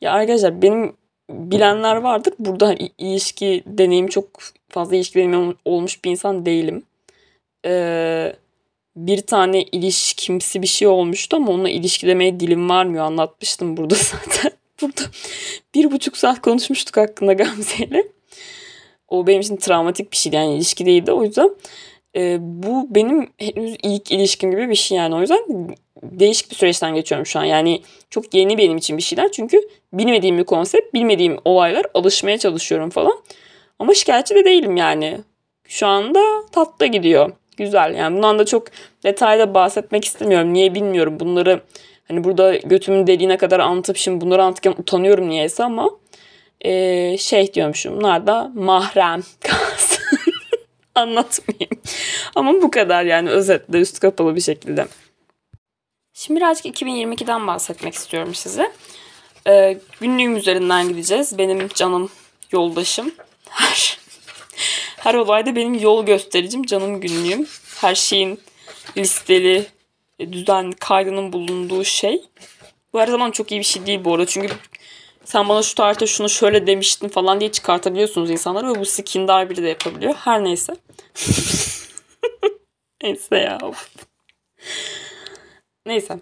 [0.00, 0.96] ya arkadaşlar benim
[1.30, 4.26] bilenler vardır burada hani ilişki deneyim çok
[4.68, 6.82] fazla ilişki deneyim olmuş bir insan değilim
[7.64, 8.36] eee
[8.96, 13.04] bir tane ilişkimsi bir şey olmuştu ama onunla ilişkilemeye dilim varmıyor.
[13.04, 14.52] Anlatmıştım burada zaten.
[14.82, 15.02] Burada
[15.74, 18.06] bir buçuk saat konuşmuştuk hakkında Gamze
[19.08, 21.12] O benim için travmatik bir şeydi yani ilişki değildi.
[21.12, 21.50] O yüzden
[22.16, 25.14] e, bu benim henüz ilk ilişkim gibi bir şey yani.
[25.14, 25.44] O yüzden
[26.02, 27.44] değişik bir süreçten geçiyorum şu an.
[27.44, 29.32] Yani çok yeni benim için bir şeyler.
[29.32, 29.60] Çünkü
[29.92, 33.18] bilmediğim bir konsept, bilmediğim olaylar alışmaya çalışıyorum falan.
[33.78, 35.18] Ama şikayetçi de değilim yani.
[35.68, 36.20] Şu anda
[36.52, 37.94] tatlı gidiyor güzel.
[37.94, 38.66] Yani bundan da çok
[39.04, 40.52] detayda bahsetmek istemiyorum.
[40.52, 41.20] Niye bilmiyorum.
[41.20, 41.60] Bunları
[42.08, 45.90] hani burada götümün deliğine kadar anlatıp şimdi bunları anlatırken utanıyorum niyeyse ama
[46.60, 47.96] e, şey diyormuşum.
[47.96, 49.95] Bunlar da mahrem kalsın.
[51.00, 51.80] Anlatmayayım.
[52.34, 54.86] ama bu kadar yani özetle üst kapalı bir şekilde.
[56.12, 58.72] Şimdi birazcık 2022'den bahsetmek istiyorum size.
[59.48, 61.38] Ee, günlüğüm üzerinden gideceğiz.
[61.38, 62.10] Benim canım
[62.52, 63.14] yoldaşım.
[63.48, 63.98] Her
[64.96, 67.46] Her olayda benim yol göstericim, canım günlüğüm.
[67.80, 68.40] Her şeyin
[68.96, 69.66] listeli,
[70.20, 72.24] düzenli kaydının bulunduğu şey.
[72.92, 74.26] Bu her zaman çok iyi bir şey değil bu arada.
[74.26, 74.48] Çünkü
[75.26, 79.62] sen bana şu tarihte şunu şöyle demiştin falan diye çıkartabiliyorsunuz insanları ve bu skindar biri
[79.62, 80.14] de yapabiliyor.
[80.14, 80.76] Her neyse.
[83.02, 83.58] neyse ya.
[85.86, 86.18] neyse.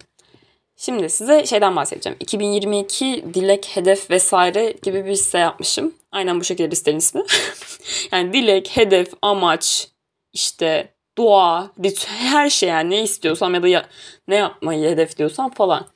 [0.77, 2.17] Şimdi size şeyden bahsedeceğim.
[2.19, 5.95] 2022 dilek, hedef vesaire gibi bir liste yapmışım.
[6.11, 7.23] Aynen bu şekilde listenin ismi.
[8.11, 9.87] yani dilek, hedef, amaç,
[10.33, 11.71] işte dua,
[12.05, 13.89] her şey yani ne istiyorsam ya da ya,
[14.27, 15.87] ne yapmayı hedefliyorsam falan.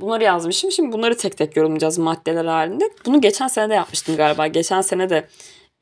[0.00, 0.72] Bunları yazmışım.
[0.72, 2.90] Şimdi bunları tek tek yorumlayacağız maddeler halinde.
[3.06, 4.46] Bunu geçen sene de yapmıştım galiba.
[4.46, 5.28] Geçen sene de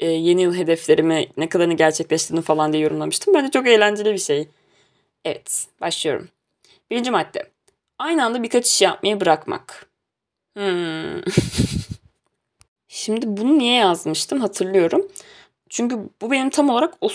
[0.00, 3.35] e, yeni yıl hedeflerimi ne kadarını gerçekleştirdim falan diye yorumlamıştım.
[3.35, 4.48] Bence çok eğlenceli bir şey.
[5.24, 6.29] Evet, başlıyorum.
[6.90, 7.50] Birinci madde.
[7.98, 9.87] Aynı anda birkaç iş yapmayı bırakmak.
[10.57, 11.20] Hmm.
[12.88, 15.09] Şimdi bunu niye yazmıştım hatırlıyorum.
[15.68, 17.09] Çünkü bu benim tam olarak o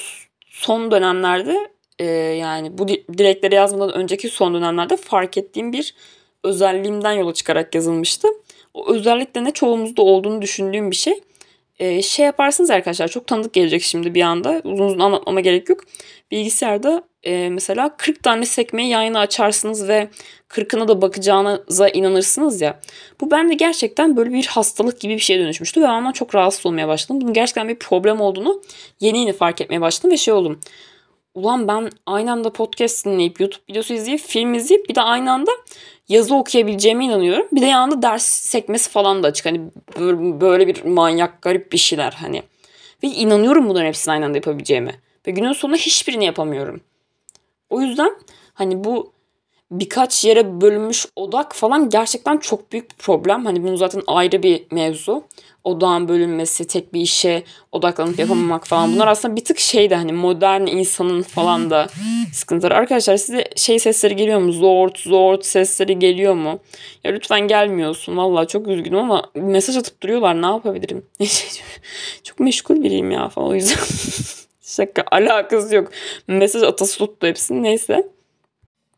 [0.46, 5.96] son dönemlerde e, yani bu dilekleri yazmadan önceki son dönemlerde fark ettiğim bir
[6.44, 8.28] özelliğimden yola çıkarak yazılmıştı.
[8.74, 11.22] O özellik de ne çoğumuzda olduğunu düşündüğüm bir şey.
[11.80, 14.62] Ee, şey yaparsınız arkadaşlar çok tanıdık gelecek şimdi bir anda.
[14.64, 15.80] Uzun uzun anlatmama gerek yok.
[16.32, 20.10] Bilgisayarda e, mesela 40 tane sekmeyi yan yana açarsınız ve
[20.50, 22.80] 40'ına da bakacağınıza inanırsınız ya.
[23.22, 26.88] Bu bende gerçekten böyle bir hastalık gibi bir şeye dönüşmüştü ve ondan çok rahatsız olmaya
[26.88, 27.22] başladım.
[27.22, 28.62] Bunun gerçekten bir problem olduğunu
[29.00, 30.60] yeni yeni fark etmeye başladım ve şey oldum.
[31.34, 35.52] Ulan ben aynı anda podcast dinleyip YouTube videosu izleyip film izleyip bir de aynı anda
[36.10, 37.48] yazı okuyabileceğime inanıyorum.
[37.52, 39.46] Bir de yanında ders sekmesi falan da açık.
[39.46, 39.62] Hani
[40.42, 42.44] böyle bir manyak garip bir şeyler hani.
[43.04, 44.96] Ve inanıyorum bunların hepsini aynı anda yapabileceğime.
[45.28, 46.82] Ve günün sonunda hiçbirini yapamıyorum.
[47.70, 48.12] O yüzden
[48.54, 49.14] hani bu
[49.72, 53.46] birkaç yere bölünmüş odak falan gerçekten çok büyük bir problem.
[53.46, 55.24] Hani bunu zaten ayrı bir mevzu
[55.64, 58.94] odağın bölünmesi, tek bir işe odaklanıp yapamamak falan.
[58.94, 61.88] Bunlar aslında bir tık şey de hani modern insanın falan da
[62.34, 62.76] sıkıntıları.
[62.76, 64.52] Arkadaşlar size şey sesleri geliyor mu?
[64.52, 66.60] Zort, zort sesleri geliyor mu?
[67.04, 68.18] Ya lütfen gelmiyorsun.
[68.18, 70.42] Vallahi çok üzgünüm ama mesaj atıp duruyorlar.
[70.42, 71.06] Ne yapabilirim?
[72.24, 73.80] çok meşgul biriyim ya falan o yüzden.
[74.62, 75.92] Şaka alakası yok.
[76.28, 77.64] Mesaj atası tuttu hepsini.
[77.64, 78.19] Neyse.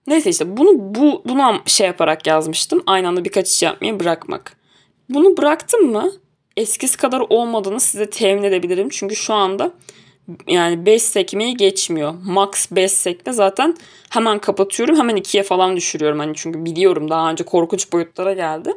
[0.07, 2.83] Neyse işte bunu bu buna şey yaparak yazmıştım.
[2.85, 4.57] Aynı anda birkaç iş yapmayı bırakmak.
[5.09, 6.11] Bunu bıraktım mı?
[6.57, 8.89] eskisi kadar olmadığını size temin edebilirim.
[8.89, 9.71] Çünkü şu anda
[10.47, 12.13] yani 5 sekmeyi geçmiyor.
[12.25, 13.77] Max 5 sekme zaten
[14.09, 14.95] hemen kapatıyorum.
[14.97, 16.19] Hemen 2'ye falan düşürüyorum.
[16.19, 18.73] Hani çünkü biliyorum daha önce korkunç boyutlara geldi.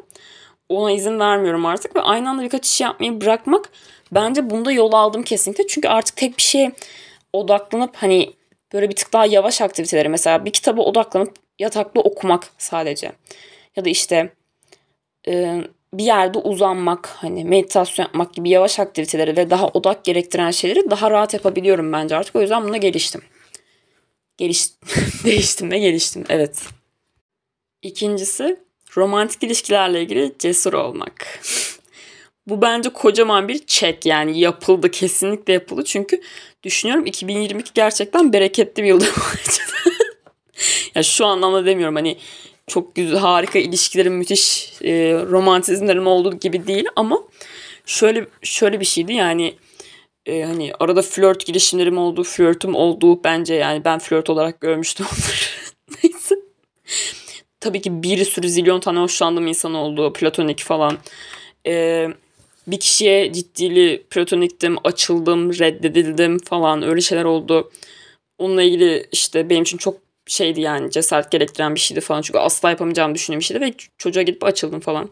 [0.68, 3.68] Ona izin vermiyorum artık ve aynı anda birkaç iş yapmayı bırakmak
[4.12, 5.66] bence bunda yol aldım kesinlikle.
[5.66, 6.72] Çünkü artık tek bir şeye
[7.32, 8.32] odaklanıp hani
[8.74, 13.12] böyle bir tık daha yavaş aktiviteleri mesela bir kitaba odaklanıp yatakta okumak sadece.
[13.76, 14.32] Ya da işte
[15.94, 21.10] bir yerde uzanmak, hani meditasyon yapmak gibi yavaş aktiviteleri ve daha odak gerektiren şeyleri daha
[21.10, 22.36] rahat yapabiliyorum bence artık.
[22.36, 23.22] O yüzden buna geliştim.
[24.36, 24.66] Geliş
[25.24, 26.24] değiştim ve geliştim.
[26.28, 26.62] Evet.
[27.82, 28.56] İkincisi
[28.96, 31.40] romantik ilişkilerle ilgili cesur olmak.
[32.46, 35.84] Bu bence kocaman bir çek yani yapıldı kesinlikle yapıldı.
[35.84, 36.20] Çünkü
[36.64, 39.04] düşünüyorum 2022 gerçekten bereketli bir yıldı.
[40.94, 42.16] ya şu anlamda demiyorum hani
[42.66, 44.92] çok güzel harika ilişkilerim müthiş e,
[45.30, 47.22] romantizmlerim olduğu gibi değil ama
[47.86, 49.54] şöyle şöyle bir şeydi yani
[50.26, 56.02] e, hani arada flört girişimlerim olduğu flörtüm olduğu bence yani ben flört olarak görmüştüm onları.
[56.04, 56.34] Neyse.
[57.60, 60.12] Tabii ki bir sürü zilyon tane hoşlandığım insan oldu.
[60.12, 60.98] Platonik falan.
[61.66, 62.08] Ee,
[62.66, 67.70] bir kişiye ciddili platoniktim, açıldım, reddedildim falan öyle şeyler oldu.
[68.38, 69.96] Onunla ilgili işte benim için çok
[70.26, 72.22] şeydi yani cesaret gerektiren bir şeydi falan.
[72.22, 75.10] Çünkü asla yapamayacağımı düşündüğüm bir şeydi ve çocuğa gidip açıldım falan.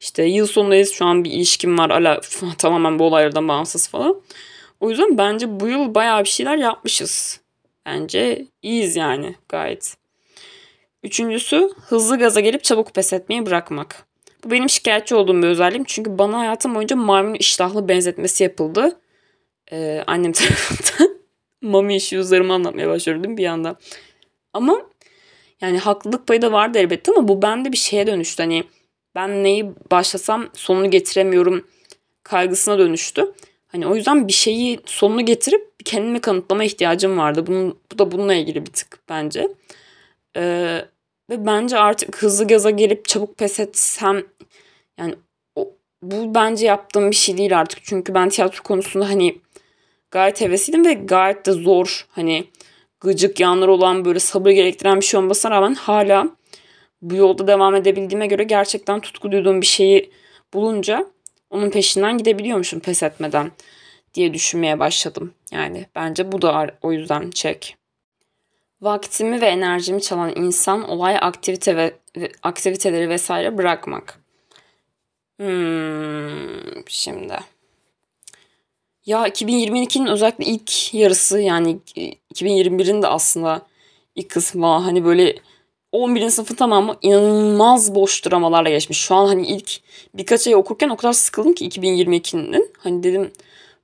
[0.00, 1.90] İşte yıl sonundayız şu an bir ilişkim var.
[1.90, 2.20] Ala
[2.58, 4.22] tamamen bu olaylardan bağımsız falan.
[4.80, 7.40] O yüzden bence bu yıl bayağı bir şeyler yapmışız.
[7.86, 9.96] Bence iyiyiz yani gayet.
[11.02, 14.06] Üçüncüsü hızlı gaza gelip çabuk pes etmeyi bırakmak.
[14.44, 15.84] Bu benim şikayetçi olduğum bir özelliğim.
[15.84, 19.00] Çünkü bana hayatım boyunca maymun iştahlı benzetmesi yapıldı.
[19.72, 21.22] Ee, annem tarafından.
[21.62, 23.76] Mami üzerime anlatmaya başladım bir anda.
[24.52, 24.82] Ama
[25.60, 28.42] yani haklılık payı da vardı elbette ama bu bende bir şeye dönüştü.
[28.42, 28.64] Hani
[29.14, 31.66] ben neyi başlasam sonunu getiremiyorum
[32.22, 33.32] kaygısına dönüştü.
[33.66, 37.46] Hani o yüzden bir şeyi sonunu getirip kendimi kanıtlama ihtiyacım vardı.
[37.46, 39.48] Bunun, bu da bununla ilgili bir tık bence.
[40.36, 40.84] Ee,
[41.30, 44.22] ve bence artık hızlı gaza gelip çabuk pes etsem
[44.98, 45.14] yani
[45.56, 45.70] o,
[46.02, 47.78] bu bence yaptığım bir şey değil artık.
[47.84, 49.38] Çünkü ben tiyatro konusunda hani
[50.10, 52.44] gayet hevesliydim ve gayet de zor hani
[53.00, 56.28] gıcık yanlar olan böyle sabır gerektiren bir şey olmasına rağmen hala
[57.02, 60.10] bu yolda devam edebildiğime göre gerçekten tutku duyduğum bir şeyi
[60.54, 61.06] bulunca
[61.50, 63.52] onun peşinden gidebiliyormuşum pes etmeden.
[64.14, 65.34] diye düşünmeye başladım.
[65.52, 67.76] Yani bence bu da o yüzden çek.
[68.82, 71.94] Vaktimi ve enerjimi çalan insan, olay, aktivite ve,
[72.42, 74.18] aktiviteleri vesaire bırakmak.
[75.40, 77.38] Hmm, şimdi.
[79.06, 81.78] Ya 2022'nin özellikle ilk yarısı yani
[82.34, 83.62] 2021'in de aslında
[84.14, 85.36] ilk kısmı hani böyle
[85.92, 86.30] 11.
[86.30, 88.98] sınıfın tamamı inanılmaz boş dramalarla geçmiş.
[88.98, 89.80] Şu an hani ilk
[90.14, 92.72] birkaç ay okurken o kadar sıkıldım ki 2022'nin.
[92.78, 93.32] Hani dedim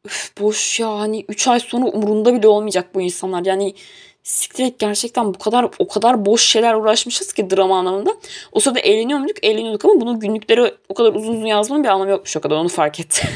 [0.05, 3.45] Üf, boş ya hani 3 ay sonra umurunda bile olmayacak bu insanlar.
[3.45, 3.75] Yani
[4.29, 8.15] siktir gerçekten bu kadar o kadar boş şeyler uğraşmışız ki drama anlamında.
[8.53, 9.45] O sırada eğleniyor muyduk?
[9.45, 12.69] Eğleniyorduk ama bunun günlükleri o kadar uzun uzun yazmanın bir anlamı yokmuş o kadar onu
[12.69, 13.29] fark ettim.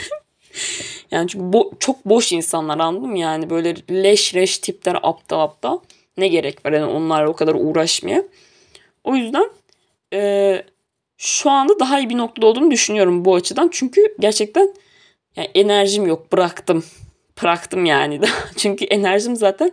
[1.10, 5.78] yani çünkü bo- çok boş insanlar anladın mı yani böyle leş leş tipler aptal aptal.
[6.16, 8.24] Ne gerek var yani onlarla o kadar uğraşmaya.
[9.04, 9.50] O yüzden
[10.12, 10.62] e,
[11.16, 13.68] şu anda daha iyi bir noktada olduğumu düşünüyorum bu açıdan.
[13.72, 14.74] Çünkü gerçekten
[15.36, 16.84] yani enerjim yok bıraktım.
[17.42, 18.20] Bıraktım yani.
[18.56, 19.72] Çünkü enerjim zaten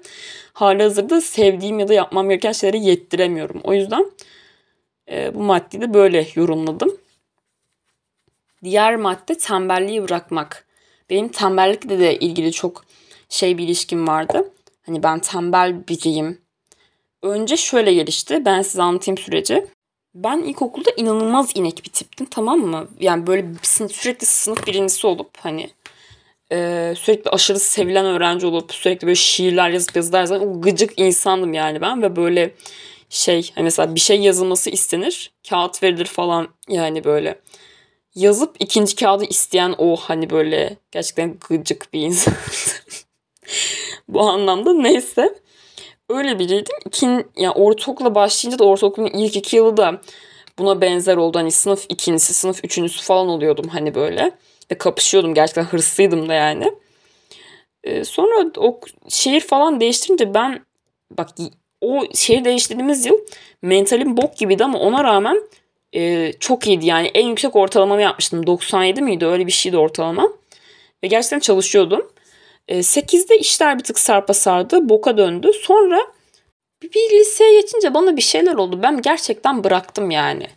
[0.53, 3.61] hali hazırda sevdiğim ya da yapmam gereken şeyleri yettiremiyorum.
[3.63, 4.11] O yüzden
[5.11, 6.97] e, bu maddeyi de böyle yorumladım.
[8.63, 10.65] Diğer madde tembelliği bırakmak.
[11.09, 12.85] Benim tembellikle de ilgili çok
[13.29, 14.51] şey bir ilişkim vardı.
[14.85, 16.41] Hani ben tembel biriyim.
[17.21, 18.45] Önce şöyle gelişti.
[18.45, 19.67] Ben size anlatayım süreci.
[20.15, 22.87] Ben ilkokulda inanılmaz inek bir tiptim tamam mı?
[22.99, 23.47] Yani böyle
[23.89, 25.69] sürekli sınıf birincisi olup hani
[26.51, 31.53] e, sürekli aşırı sevilen öğrenci olup sürekli böyle şiirler yazıp yazılar yazan o gıcık insandım
[31.53, 32.51] yani ben ve böyle
[33.09, 37.39] şey hani mesela bir şey yazılması istenir kağıt verilir falan yani böyle
[38.15, 42.33] yazıp ikinci kağıdı isteyen o hani böyle gerçekten gıcık bir insan.
[44.07, 45.35] Bu anlamda neyse.
[46.09, 46.75] Öyle biriydim.
[46.85, 50.01] İkin, yani ortaokula başlayınca da ortaokulun ilk iki yılı da
[50.59, 51.39] buna benzer oldu.
[51.39, 54.31] Hani sınıf ikincisi, sınıf üçüncüsü falan oluyordum hani böyle.
[54.71, 56.73] Ve kapışıyordum gerçekten hırslıydım da yani.
[57.83, 58.79] Ee, sonra o
[59.09, 60.65] şehir falan değiştirince ben
[61.17, 61.29] bak
[61.81, 63.17] o şehir değiştirdiğimiz yıl
[63.61, 65.41] mentalim bok gibiydi ama ona rağmen
[65.95, 66.85] e, çok iyiydi.
[66.85, 68.47] Yani en yüksek ortalamamı yapmıştım.
[68.47, 70.29] 97 miydi öyle bir şeydi ortalama.
[71.03, 72.11] Ve gerçekten çalışıyordum.
[72.67, 74.89] E, 8'de işler bir tık sarpa sardı.
[74.89, 75.51] Boka döndü.
[75.61, 75.99] Sonra
[76.83, 78.79] bir liseye geçince bana bir şeyler oldu.
[78.83, 80.47] Ben gerçekten bıraktım yani.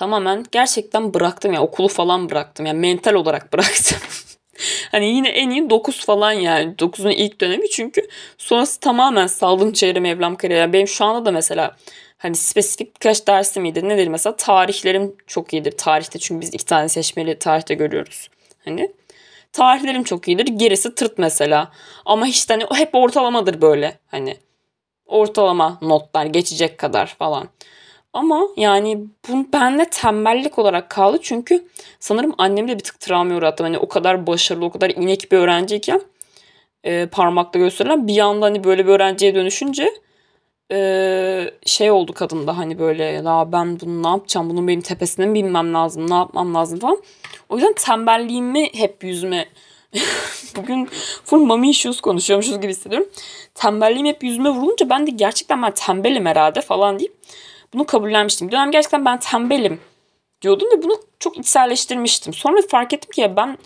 [0.00, 1.62] Tamamen gerçekten bıraktım ya.
[1.62, 2.66] Okulu falan bıraktım.
[2.66, 3.98] Yani mental olarak bıraktım.
[4.90, 6.74] hani yine en iyi 9 falan yani.
[6.74, 8.08] 9'un ilk dönemi çünkü
[8.38, 10.60] sonrası tamamen saldım çevre mevlam kariyer.
[10.60, 11.76] Yani benim şu anda da mesela
[12.18, 13.82] hani spesifik birkaç dersim iyidir.
[13.88, 14.36] Nedir mesela?
[14.36, 15.72] Tarihlerim çok iyidir.
[15.72, 18.28] Tarihte çünkü biz iki tane seçmeli tarihte görüyoruz.
[18.64, 18.92] Hani
[19.52, 20.46] tarihlerim çok iyidir.
[20.46, 21.72] Gerisi tırt mesela.
[22.04, 23.98] Ama işte hani hep ortalamadır böyle.
[24.06, 24.36] Hani
[25.06, 27.48] ortalama notlar geçecek kadar falan.
[28.12, 31.18] Ama yani bu bende tembellik olarak kaldı.
[31.22, 31.68] Çünkü
[32.00, 33.64] sanırım annemi de bir tık travma uğrattım.
[33.64, 36.00] Hani o kadar başarılı, o kadar inek bir öğrenciyken
[36.84, 39.90] e, parmakla gösterilen bir anda hani böyle bir öğrenciye dönüşünce
[40.72, 45.34] e, şey oldu kadında hani böyle ya ben bunu ne yapacağım bunun benim tepesine mi
[45.34, 47.02] binmem lazım ne yapmam lazım falan.
[47.48, 49.48] O yüzden tembelliğimi hep yüzüme
[50.56, 50.88] bugün
[51.24, 53.08] full mommy issues konuşuyormuşuz gibi hissediyorum.
[53.54, 57.14] Tembelliğim hep yüzüme vurulunca ben de gerçekten ben tembelim herhalde falan deyip
[57.74, 58.52] bunu kabullenmiştim.
[58.52, 59.80] Dönem gerçekten ben tembelim
[60.42, 62.34] diyordum ve bunu çok içselleştirmiştim.
[62.34, 63.58] Sonra fark ettim ki ya ben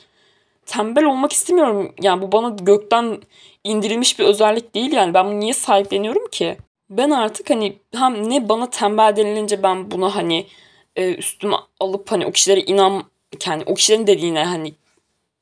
[0.67, 1.95] tembel olmak istemiyorum.
[2.03, 3.19] Yani bu bana gökten
[3.65, 5.15] indirilmiş bir özellik değil yani.
[5.15, 6.57] Ben bunu niye sahipleniyorum ki?
[6.91, 10.47] Ben artık hani hem ne bana tembel denilince ben buna hani
[10.97, 13.05] e, üstüme alıp hani o kişilere inan
[13.39, 14.75] kendi o kişilerin dediğine hani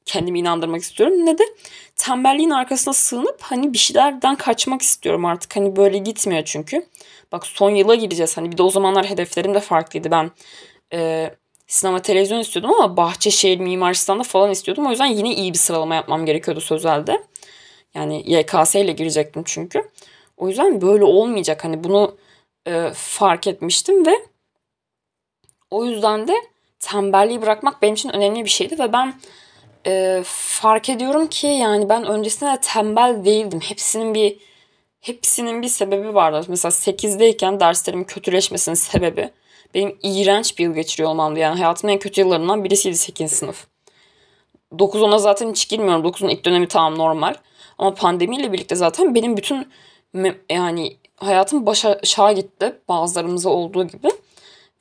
[0.05, 1.44] kendimi inandırmak istiyorum ne de
[2.03, 5.57] tembelliğin arkasına sığınıp hani bir şeylerden kaçmak istiyorum artık.
[5.57, 6.87] Hani böyle gitmiyor çünkü.
[7.33, 8.37] Bak son yıla gireceğiz.
[8.37, 10.11] Hani bir de o zamanlar hedeflerim de farklıydı.
[10.11, 10.31] Ben
[10.93, 11.31] e,
[11.67, 14.87] sinema televizyon istiyordum ama Bahçeşehir Mimar Sinan'da falan istiyordum.
[14.87, 17.23] O yüzden yine iyi bir sıralama yapmam gerekiyordu sözelde.
[17.95, 19.91] Yani YKS ile girecektim çünkü.
[20.37, 21.65] O yüzden böyle olmayacak.
[21.65, 22.17] Hani bunu
[22.67, 24.15] e, fark etmiştim ve
[25.71, 26.35] o yüzden de
[26.81, 29.15] tembelliği bırakmak benim için önemli bir şeydi ve ben
[29.87, 33.61] e, fark ediyorum ki yani ben öncesinde de tembel değildim.
[33.61, 34.38] Hepsinin bir
[35.01, 36.47] hepsinin bir sebebi vardı.
[36.49, 39.31] Mesela 8'deyken derslerimin kötüleşmesinin sebebi
[39.75, 41.38] benim iğrenç bir yıl geçiriyor olmamdı.
[41.38, 43.33] Yani hayatımın en kötü yıllarından birisiydi 8.
[43.33, 43.66] sınıf.
[44.73, 46.05] 9-10'a zaten hiç girmiyorum.
[46.05, 47.35] 9'un ilk dönemi tamam normal.
[47.79, 49.68] Ama pandemiyle birlikte zaten benim bütün
[50.51, 52.81] yani hayatım başa aşağı gitti.
[52.88, 54.09] Bazılarımıza olduğu gibi.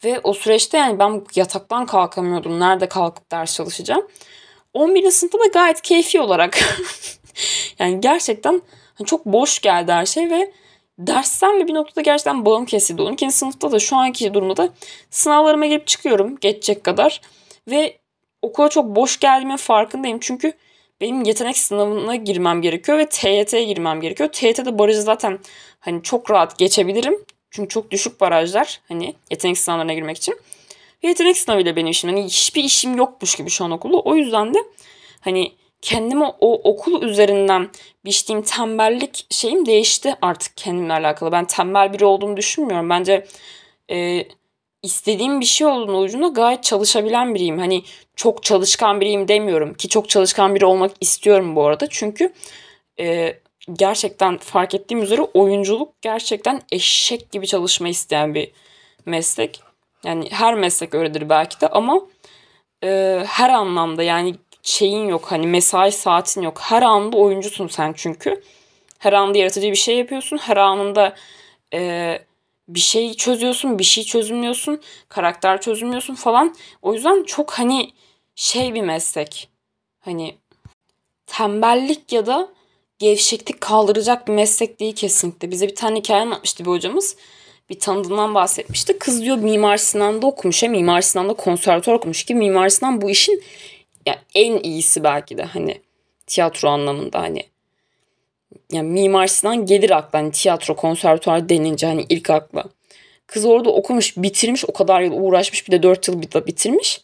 [0.03, 2.59] Ve o süreçte yani ben yataktan kalkamıyordum.
[2.59, 4.07] Nerede kalkıp ders çalışacağım.
[4.73, 5.11] 11.
[5.11, 6.59] sınıfta da gayet keyfi olarak
[7.79, 8.61] yani gerçekten
[8.95, 10.51] hani çok boş geldi her şey ve
[10.99, 13.01] derslerle bir noktada gerçekten bağım kesildi.
[13.01, 13.31] 12.
[13.31, 14.69] sınıfta da şu anki durumda da
[15.09, 17.21] sınavlarıma girip çıkıyorum geçecek kadar
[17.69, 17.97] ve
[18.41, 20.17] okula çok boş geldiğimin farkındayım.
[20.21, 20.53] Çünkü
[21.01, 24.29] benim yetenek sınavına girmem gerekiyor ve TYT'ye girmem gerekiyor.
[24.29, 25.39] TYT'de barajı zaten
[25.79, 27.25] hani çok rahat geçebilirim.
[27.51, 30.35] Çünkü çok düşük barajlar hani yetenek sınavlarına girmek için.
[31.03, 32.09] Yetenek sınavıyla benim işim.
[32.09, 33.97] Hani hiçbir işim yokmuş gibi şu an okulda.
[33.97, 34.59] O yüzden de
[35.21, 37.69] hani kendime o okul üzerinden
[38.05, 41.31] biçtiğim tembellik şeyim değişti artık kendimle alakalı.
[41.31, 42.89] Ben tembel biri olduğumu düşünmüyorum.
[42.89, 43.25] Bence
[43.91, 44.27] e,
[44.83, 47.59] istediğim bir şey olduğunu ucunda gayet çalışabilen biriyim.
[47.59, 47.83] Hani
[48.15, 51.87] çok çalışkan biriyim demiyorum ki çok çalışkan biri olmak istiyorum bu arada.
[51.89, 52.33] Çünkü
[52.99, 53.37] e,
[53.73, 58.51] gerçekten fark ettiğim üzere oyunculuk gerçekten eşek gibi çalışma isteyen bir
[59.05, 59.70] meslek.
[60.05, 62.01] Yani her meslek öyledir belki de ama
[62.83, 66.59] e, her anlamda yani şeyin yok hani mesai saatin yok.
[66.61, 68.43] Her anda oyuncusun sen çünkü.
[68.99, 70.37] Her anda yaratıcı bir şey yapıyorsun.
[70.37, 71.15] Her anında
[71.73, 72.19] e,
[72.67, 76.55] bir şey çözüyorsun, bir şey çözümlüyorsun, karakter çözümlüyorsun falan.
[76.81, 77.91] O yüzden çok hani
[78.35, 79.49] şey bir meslek.
[79.99, 80.35] Hani
[81.27, 82.49] tembellik ya da
[82.99, 85.51] gevşeklik kaldıracak bir meslek değil kesinlikle.
[85.51, 87.17] Bize bir tane hikaye anlatmıştı bir hocamız.
[87.71, 88.99] Bir tanıdığından bahsetmişti.
[88.99, 90.69] Kız diyor Mimar Sinan'da okumuş ya.
[90.69, 93.43] Mimar Sinan'da konservatuar okumuş ki Mimar Sinan bu işin
[94.05, 95.81] ya en iyisi belki de hani
[96.27, 97.43] tiyatro anlamında hani
[98.71, 102.63] yani Mimar Sinan gelir akla hani tiyatro konservatuar denince hani ilk akla.
[103.27, 107.01] Kız orada okumuş bitirmiş o kadar yıl uğraşmış bir de 4 yıl bir de bitirmiş.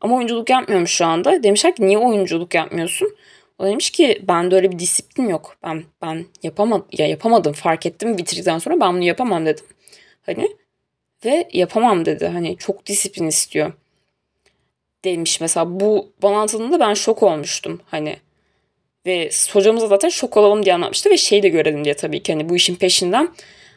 [0.00, 1.42] Ama oyunculuk yapmıyormuş şu anda.
[1.42, 3.16] Demişler ki niye oyunculuk yapmıyorsun?
[3.58, 5.56] O demiş ki bende öyle bir disiplin yok.
[5.62, 9.64] Ben ben yapamadım ya yapamadım fark ettim bitirdikten sonra ben bunu yapamam dedim.
[10.26, 10.56] Hani
[11.24, 12.26] ve yapamam dedi.
[12.26, 13.72] Hani çok disiplin istiyor.
[15.04, 17.80] Demiş mesela bu bana anlatıldığında ben şok olmuştum.
[17.90, 18.16] Hani
[19.06, 22.48] ve hocamız zaten şok olalım diye anlatmıştı ve şey de görelim diye tabii ki hani
[22.48, 23.28] bu işin peşinden.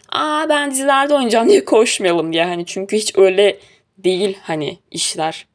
[0.09, 3.59] Aa ben dizilerde oynayacağım diye koşmayalım diye hani çünkü hiç öyle
[3.97, 5.47] değil hani işler.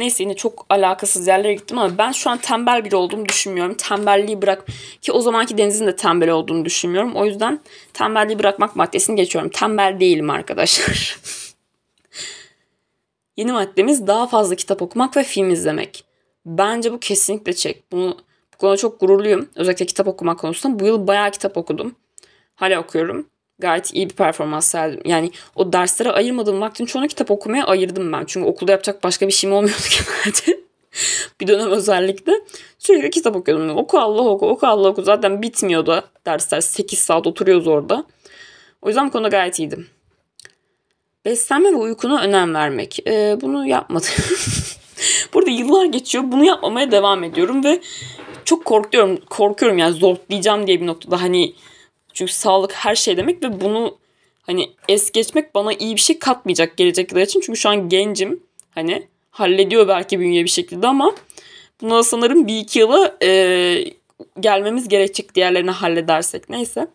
[0.00, 3.74] Neyse yine çok alakasız yerlere gittim ama ben şu an tembel biri olduğumu düşünmüyorum.
[3.74, 4.66] Tembelliği bırak
[5.02, 7.16] ki o zamanki Deniz'in de tembel olduğunu düşünmüyorum.
[7.16, 7.60] O yüzden
[7.92, 9.50] tembelliği bırakmak maddesini geçiyorum.
[9.50, 11.18] Tembel değilim arkadaşlar.
[13.36, 16.04] Yeni maddemiz daha fazla kitap okumak ve film izlemek.
[16.46, 17.92] Bence bu kesinlikle çek.
[17.92, 18.16] Bunu
[18.54, 19.48] bu konuda çok gururluyum.
[19.56, 20.78] Özellikle kitap okumak konusunda.
[20.78, 21.94] Bu yıl bayağı kitap okudum.
[22.54, 23.26] Hala okuyorum
[23.60, 25.00] gayet iyi bir performans serdim.
[25.04, 28.24] Yani o derslere ayırmadığım vaktin çoğunu kitap okumaya ayırdım ben.
[28.26, 30.60] Çünkü okulda yapacak başka bir şeyim olmuyordu genelde.
[31.40, 32.32] bir dönem özellikle
[32.78, 33.76] sürekli kitap okuyordum.
[33.76, 35.02] Oku Allah oku, oku Allah oku.
[35.02, 36.60] Zaten bitmiyordu dersler.
[36.60, 38.04] 8 saat oturuyoruz orada.
[38.82, 39.86] O yüzden bu konuda gayet iyiydim.
[41.24, 43.06] Beslenme ve uykuna önem vermek.
[43.06, 44.08] Ee, bunu yapmadım.
[45.34, 46.24] Burada yıllar geçiyor.
[46.26, 47.80] Bunu yapmamaya devam ediyorum ve
[48.44, 49.16] çok korkuyorum.
[49.30, 51.54] Korkuyorum yani zorlayacağım diye bir noktada hani
[52.14, 53.98] çünkü sağlık her şey demek ve bunu
[54.42, 57.40] hani es geçmek bana iyi bir şey katmayacak gelecek için.
[57.40, 58.42] Çünkü şu an gencim.
[58.70, 61.14] Hani hallediyor belki bünye bir şekilde ama
[61.80, 63.84] buna sanırım bir iki yıla e,
[64.40, 66.50] gelmemiz gerekecek diğerlerini halledersek.
[66.50, 66.88] Neyse.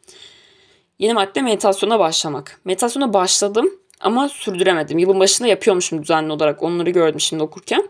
[0.99, 2.61] Yeni madde meditasyona başlamak.
[2.65, 4.97] Meditasyona başladım ama sürdüremedim.
[4.97, 6.63] Yılın başında yapıyormuşum düzenli olarak.
[6.63, 7.89] Onları gördüm şimdi okurken.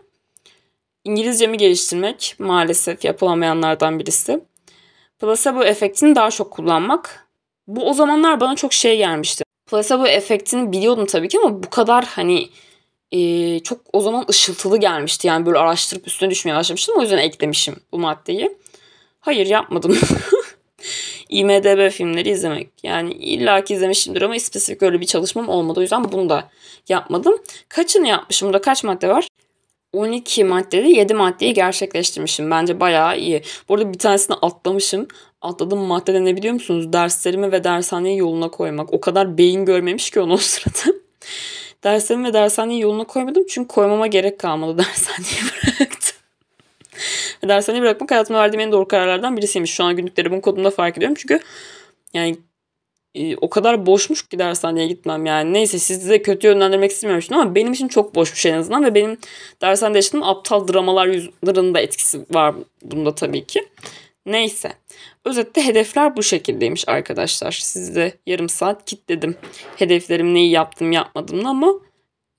[1.04, 4.40] İngilizcemi geliştirmek maalesef yapılamayanlardan birisi
[5.18, 7.28] placebo efektini daha çok kullanmak.
[7.66, 9.44] Bu o zamanlar bana çok şey gelmişti.
[9.66, 12.48] Placebo efektini biliyordum tabii ki ama bu kadar hani
[13.12, 15.26] e, çok o zaman ışıltılı gelmişti.
[15.26, 16.94] Yani böyle araştırıp üstüne düşmeye başlamıştım.
[16.98, 18.56] O yüzden eklemişim bu maddeyi.
[19.20, 19.98] Hayır yapmadım.
[21.28, 22.68] IMDB filmleri izlemek.
[22.82, 25.80] Yani illaki izlemişimdir ama spesifik öyle bir çalışmam olmadı.
[25.80, 26.48] O yüzden bunu da
[26.88, 27.38] yapmadım.
[27.68, 28.48] Kaçını yapmışım?
[28.48, 29.28] Burada kaç madde var?
[29.96, 32.50] 12 maddede 7 maddeyi gerçekleştirmişim.
[32.50, 33.42] Bence bayağı iyi.
[33.68, 35.08] Bu arada bir tanesini atlamışım.
[35.42, 36.92] Atladığım maddede ne biliyor musunuz?
[36.92, 38.92] Derslerimi ve dershaneyi yoluna koymak.
[38.92, 40.98] O kadar beyin görmemiş ki onu o sırada.
[41.84, 43.44] Derslerimi ve dershaneyi yoluna koymadım.
[43.48, 44.76] Çünkü koymama gerek kalmadı.
[44.78, 46.16] Dershaneyi bıraktım.
[47.48, 49.70] dershaneyi bırakmak hayatıma verdiğim en doğru kararlardan birisiymiş.
[49.70, 51.16] Şu an günlükleri bunun kodunda fark ediyorum.
[51.18, 51.40] Çünkü
[52.14, 52.36] yani
[53.16, 55.52] e, o kadar boşmuş ki dershaneye gitmem yani.
[55.52, 59.18] Neyse sizi de kötü yönlendirmek istemiyorum ama benim için çok boşmuş en azından ve benim
[59.62, 63.68] dershanede yaşadığım aptal dramalar yüzlerinin de etkisi var bunda tabii ki.
[64.26, 64.72] Neyse.
[65.24, 67.52] Özette hedefler bu şekildeymiş arkadaşlar.
[67.52, 69.36] Sizi yarım saat kitledim.
[69.76, 71.74] Hedeflerim neyi yaptım yapmadım ama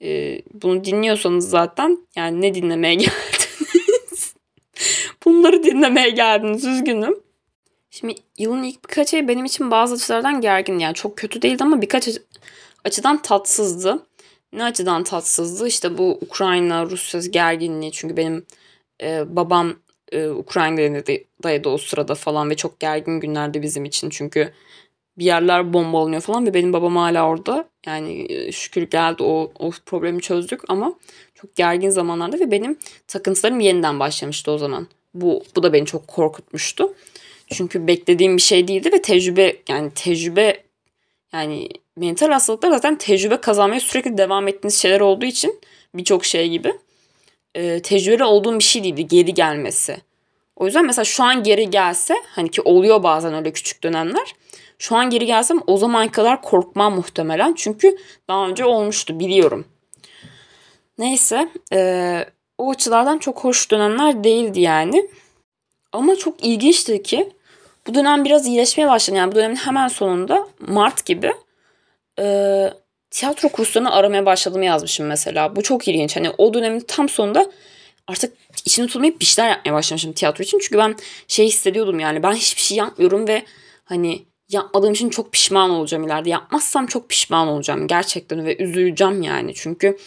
[0.04, 4.36] e, bunu dinliyorsanız zaten yani ne dinlemeye geldiniz?
[5.26, 7.27] Bunları dinlemeye geldiniz üzgünüm.
[8.00, 10.80] Şimdi yılın ilk birkaç ayı benim için bazı açılardan gergin.
[10.80, 12.10] Yani çok kötü değildi ama birkaç
[12.86, 14.06] açıdan tatsızdı.
[14.54, 15.68] Ne açıdan tatsızdı?
[15.68, 17.92] İşte bu Ukrayna-Rusya gerginliği.
[17.92, 18.46] Çünkü benim
[19.02, 19.76] e, babam
[20.12, 24.10] e, Ukrayna'daydı o sırada falan ve çok gergin günlerdi bizim için.
[24.10, 24.54] Çünkü
[25.18, 27.70] bir yerler bombalanıyor falan ve benim babam hala orada.
[27.86, 30.94] Yani e, şükür geldi o, o problemi çözdük ama
[31.36, 32.78] çok gergin zamanlarda ve benim
[33.08, 36.94] takıntılarım yeniden başlamıştı o zaman Bu, bu da beni çok korkutmuştu.
[37.54, 40.64] Çünkü beklediğim bir şey değildi ve tecrübe yani tecrübe
[41.34, 45.60] yani mental hastalıklar zaten tecrübe kazanmaya sürekli devam ettiğiniz şeyler olduğu için
[45.94, 46.74] birçok şey gibi
[47.56, 49.98] e, tecrübeli olduğum bir şey değildi geri gelmesi.
[50.56, 54.34] O yüzden mesela şu an geri gelse hani ki oluyor bazen öyle küçük dönemler.
[54.80, 57.54] Şu an geri gelsem o zaman kadar korkmam muhtemelen.
[57.54, 59.66] Çünkü daha önce olmuştu biliyorum.
[60.98, 62.26] Neyse e,
[62.58, 65.10] o açılardan çok hoş dönemler değildi yani.
[65.92, 67.30] Ama çok ilginçti ki
[67.88, 69.18] bu dönem biraz iyileşmeye başladı.
[69.18, 71.34] Yani bu dönemin hemen sonunda Mart gibi
[72.20, 72.70] e,
[73.12, 75.56] tiyatro kurslarını aramaya başladım yazmışım mesela.
[75.56, 76.16] Bu çok ilginç.
[76.16, 77.52] Hani o dönemin tam sonunda
[78.08, 78.34] artık
[78.66, 80.60] içini tutmayıp bir şeyler yapmaya başlamışım tiyatro için.
[80.60, 80.96] Çünkü ben
[81.28, 83.44] şey hissediyordum yani ben hiçbir şey yapmıyorum ve
[83.86, 86.30] hani yapmadığım için çok pişman olacağım ileride.
[86.30, 89.54] Yapmazsam çok pişman olacağım gerçekten ve üzüleceğim yani.
[89.56, 89.98] Çünkü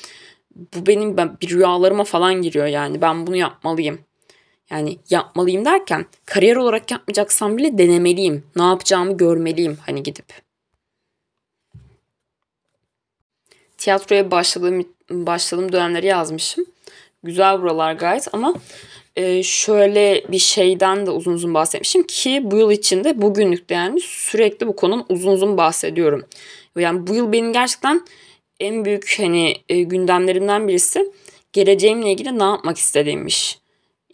[0.57, 3.01] bu benim bir rüyalarıma falan giriyor yani.
[3.01, 3.99] Ben bunu yapmalıyım.
[4.71, 8.47] Yani yapmalıyım derken kariyer olarak yapmayacaksam bile denemeliyim.
[8.57, 10.27] Ne yapacağımı görmeliyim hani gidip.
[13.79, 16.67] Tiyatroya başladığım başladığım dönemleri yazmışım.
[17.23, 18.55] Güzel buralar gayet ama
[19.17, 24.67] e, şöyle bir şeyden de uzun uzun bahsetmişim ki bu yıl içinde bugünlükte yani sürekli
[24.67, 26.27] bu konunun uzun uzun bahsediyorum.
[26.79, 28.07] Yani bu yıl benim gerçekten
[28.61, 31.13] en büyük hani e, gündemlerimden birisi
[31.53, 33.60] geleceğimle ilgili ne yapmak istediğimmiş.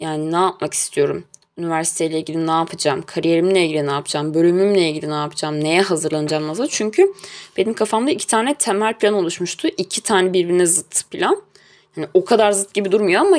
[0.01, 1.25] Yani ne yapmak istiyorum?
[1.59, 3.03] Üniversiteyle ilgili ne yapacağım?
[3.03, 4.35] Kariyerimle ilgili ne yapacağım?
[4.35, 5.65] Bölümümle ilgili ne yapacağım?
[5.65, 6.67] Neye hazırlanacağım nasıl?
[6.67, 7.15] Çünkü
[7.57, 9.69] benim kafamda iki tane temel plan oluşmuştu.
[9.69, 11.43] İki tane birbirine zıt plan.
[11.97, 13.39] Yani o kadar zıt gibi durmuyor ama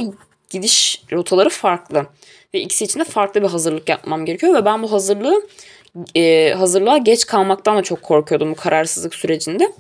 [0.50, 2.06] gidiş rotaları farklı.
[2.54, 4.54] Ve ikisi için de farklı bir hazırlık yapmam gerekiyor.
[4.54, 5.48] Ve ben bu hazırlığı
[6.16, 9.74] e, hazırlığa geç kalmaktan da çok korkuyordum bu kararsızlık sürecinde.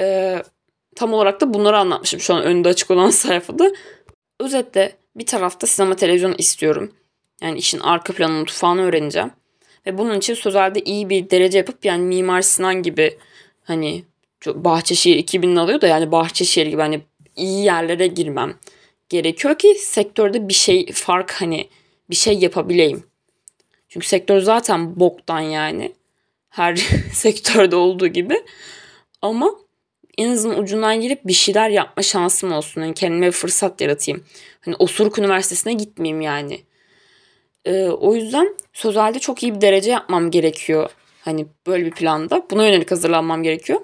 [0.00, 0.36] E,
[0.96, 3.72] tam olarak da bunları anlatmışım şu an önünde açık olan sayfada.
[4.40, 6.92] Özetle bir tarafta sinema televizyon istiyorum.
[7.42, 9.30] Yani işin arka planını, mutfağını öğreneceğim.
[9.86, 13.18] Ve bunun için sözelde iyi bir derece yapıp yani Mimar Sinan gibi
[13.64, 14.04] hani
[14.46, 17.00] Bahçeşehir 2000'in alıyor da yani Bahçeşehir gibi hani
[17.36, 18.54] iyi yerlere girmem
[19.08, 21.68] gerekiyor ki sektörde bir şey fark hani
[22.10, 23.04] bir şey yapabileyim.
[23.88, 25.92] Çünkü sektör zaten boktan yani.
[26.48, 26.76] Her
[27.12, 28.42] sektörde olduğu gibi.
[29.22, 29.54] Ama
[30.18, 32.80] en azından ucundan girip bir şeyler yapma şansım olsun.
[32.80, 34.24] Yani kendime bir fırsat yaratayım.
[34.60, 36.60] Hani Osuruk Üniversitesi'ne gitmeyeyim yani.
[37.64, 40.90] Ee, o yüzden sözelde çok iyi bir derece yapmam gerekiyor.
[41.20, 42.46] Hani böyle bir planda.
[42.50, 43.80] Buna yönelik hazırlanmam gerekiyor.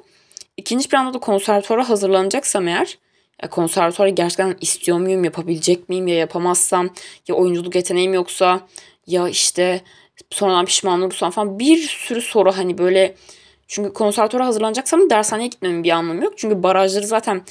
[0.57, 2.99] İkinci planda da konservatuara hazırlanacaksam eğer
[3.49, 6.91] konservatuara gerçekten istiyor muyum, yapabilecek miyim ya yapamazsam
[7.29, 8.61] ya oyunculuk yeteneğim yoksa
[9.07, 9.81] ya işte
[10.31, 13.15] sonradan pişman olursam falan bir sürü soru hani böyle
[13.71, 16.35] çünkü konservatuara hazırlanacaksam dershaneye gitmemin bir anlamı yok.
[16.37, 17.43] Çünkü barajları zaten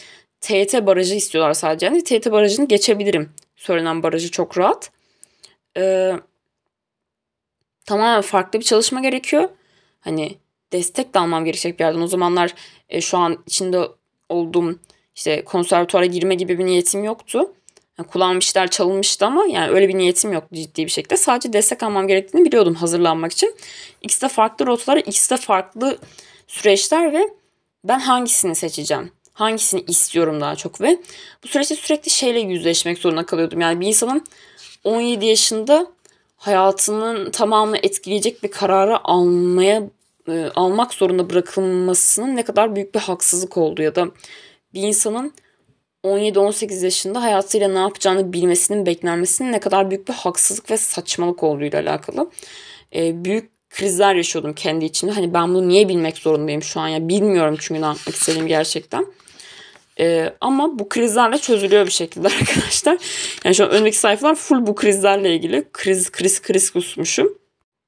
[0.42, 1.86] TET barajı istiyorlar sadece.
[1.86, 3.30] Yani TET barajını geçebilirim.
[3.56, 4.92] Söylenen barajı çok rahat.
[5.78, 6.14] Ee,
[7.86, 9.50] tamamen farklı bir çalışma gerekiyor.
[10.00, 10.38] Hani
[10.72, 12.02] destek de almam gerekecek bir yerden.
[12.02, 12.54] O zamanlar
[12.90, 13.82] e, şu an içinde
[14.30, 14.80] olduğum
[15.16, 17.54] işte konservatuara girme gibi bir niyetim yoktu.
[18.40, 21.18] İşler çalınmıştı ama yani öyle bir niyetim yoktu ciddi bir şekilde.
[21.18, 23.56] Sadece destek almam gerektiğini biliyordum hazırlanmak için.
[24.02, 25.98] İkisi de farklı rotalar, ikisi de farklı
[26.48, 27.30] süreçler ve
[27.84, 29.12] ben hangisini seçeceğim?
[29.34, 31.00] Hangisini istiyorum daha çok ve
[31.44, 33.62] bu süreçte sürekli şeyle yüzleşmek zorunda kalıyordum.
[33.62, 34.26] Yani bir insanın
[34.84, 35.88] 17 yaşında
[36.38, 39.84] hayatının tamamını etkileyecek bir kararı almaya
[40.28, 44.08] e, almak zorunda bırakılmasının ne kadar büyük bir haksızlık olduğu ya da
[44.74, 45.34] bir insanın
[46.04, 51.82] 17-18 yaşında hayatıyla ne yapacağını bilmesinin beklenmesinin ne kadar büyük bir haksızlık ve saçmalık olduğuyla
[51.82, 52.32] alakalı.
[52.96, 55.12] E, büyük krizler yaşıyordum kendi içimde.
[55.12, 59.06] Hani ben bunu niye bilmek zorundayım şu an ya bilmiyorum çünkü ne yapmak istediğim gerçekten.
[60.00, 62.98] Ee, ama bu krizlerle çözülüyor bir şekilde arkadaşlar.
[63.44, 65.66] Yani şu an önümdeki sayfalar full bu krizlerle ilgili.
[65.74, 67.38] Kriz, kriz, kriz kusmuşum.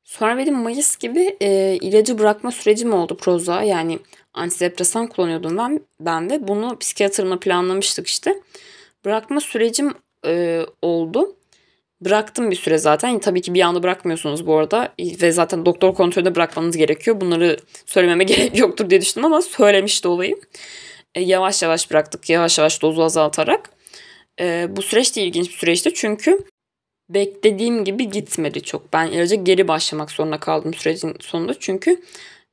[0.03, 3.63] Sonra benim Mayıs gibi e, ilacı bırakma sürecim oldu proza.
[3.63, 3.99] Yani
[4.33, 6.47] antidepresan kullanıyordum ben, ben de.
[6.47, 8.41] Bunu psikiyatrımla planlamıştık işte.
[9.05, 9.93] Bırakma sürecim
[10.25, 11.35] e, oldu.
[12.01, 13.19] Bıraktım bir süre zaten.
[13.19, 14.93] Tabii ki bir anda bırakmıyorsunuz bu arada.
[14.99, 17.21] Ve zaten doktor kontrolünde bırakmanız gerekiyor.
[17.21, 20.39] Bunları söylememe gerek yoktur diye düşündüm ama söylemiş de olayım.
[21.15, 22.29] E, yavaş yavaş bıraktık.
[22.29, 23.69] Yavaş yavaş dozu azaltarak.
[24.39, 25.93] E, bu süreç de ilginç bir süreçti.
[25.93, 26.45] Çünkü
[27.09, 28.93] beklediğim gibi gitmedi çok.
[28.93, 31.59] Ben ilaca geri başlamak zorunda kaldım sürecin sonunda.
[31.59, 32.01] Çünkü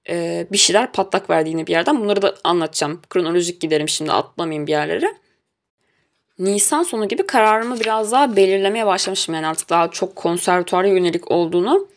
[0.09, 2.01] e, bir şeyler patlak verdi yine bir yerden.
[2.01, 3.01] Bunları da anlatacağım.
[3.11, 5.15] Kronolojik giderim şimdi atlamayayım bir yerlere.
[6.39, 9.35] Nisan sonu gibi kararımı biraz daha belirlemeye başlamışım.
[9.35, 11.89] Yani artık daha çok konservatuara yönelik olduğunu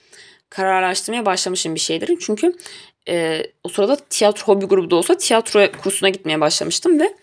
[0.49, 2.18] kararlaştırmaya başlamışım bir şeylerin.
[2.22, 2.53] Çünkü
[3.07, 7.14] e, o sırada tiyatro hobi grubu da olsa tiyatro kursuna gitmeye başlamıştım ve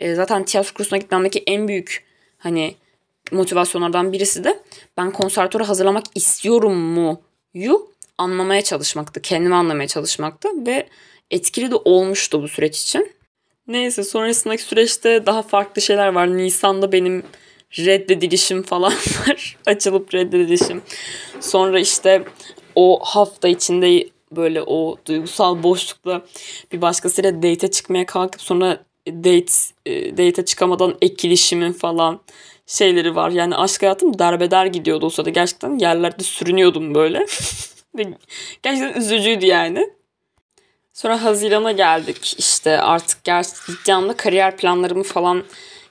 [0.00, 2.04] e, zaten tiyatro kursuna gitmemdeki en büyük
[2.38, 2.74] hani
[3.32, 4.58] motivasyonlardan birisi de
[4.96, 7.20] ben konservatuara hazırlamak istiyorum mu
[7.54, 9.22] yu anlamaya çalışmaktı.
[9.22, 10.88] Kendimi anlamaya çalışmaktı ve
[11.30, 13.12] etkili de olmuştu bu süreç için.
[13.68, 16.36] Neyse sonrasındaki süreçte daha farklı şeyler var.
[16.36, 17.22] Nisan'da benim
[17.78, 18.92] reddedilişim falan
[19.28, 19.56] var.
[19.66, 20.82] Açılıp reddedilişim.
[21.40, 22.24] Sonra işte
[22.74, 26.22] o hafta içinde böyle o duygusal boşlukla
[26.72, 29.52] bir başkasıyla date çıkmaya kalkıp sonra date
[29.86, 32.20] e, date çıkamadan ekilişimin falan
[32.66, 33.30] şeyleri var.
[33.30, 35.30] Yani aşk hayatım derbeder gidiyordu o sırada.
[35.30, 37.26] Gerçekten yerlerde sürünüyordum böyle.
[38.62, 39.90] Gerçekten üzücüydü yani.
[40.92, 42.34] Sonra Haziran'a geldik.
[42.38, 45.44] İşte artık gerçekten kariyer planlarımı falan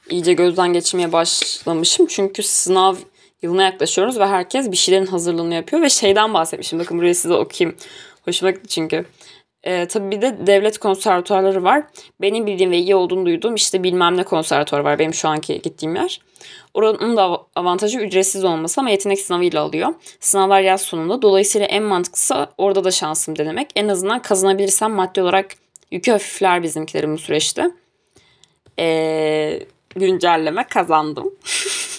[0.10, 2.06] iyice gözden geçirmeye başlamışım.
[2.06, 2.96] Çünkü sınav
[3.42, 6.80] yılına yaklaşıyoruz ve herkes bir şeylerin hazırlığını yapıyor ve şeyden bahsetmişim.
[6.80, 7.78] Bakın buraya size okuyayım.
[8.26, 9.06] Hoşuma gitti çünkü.
[9.66, 11.84] Ee, tabii bir de devlet konservatuarları var.
[12.22, 15.00] Benim bildiğim ve iyi olduğunu duyduğum işte bilmem ne konservatuar var.
[15.00, 16.22] Benim şu anki gittiğim yer.
[16.74, 19.94] Oranın da avantajı ücretsiz olması ama yetenek sınavıyla alıyor.
[20.20, 21.22] Sınavlar yaz sonunda.
[21.22, 23.70] Dolayısıyla en mantıklısı orada da şansım denemek.
[23.76, 25.48] En azından kazanabilirsem maddi olarak
[25.92, 27.72] yükü hafifler bizimkilerin bu süreçte.
[28.80, 29.60] Ee,
[29.96, 31.34] güncelleme kazandım.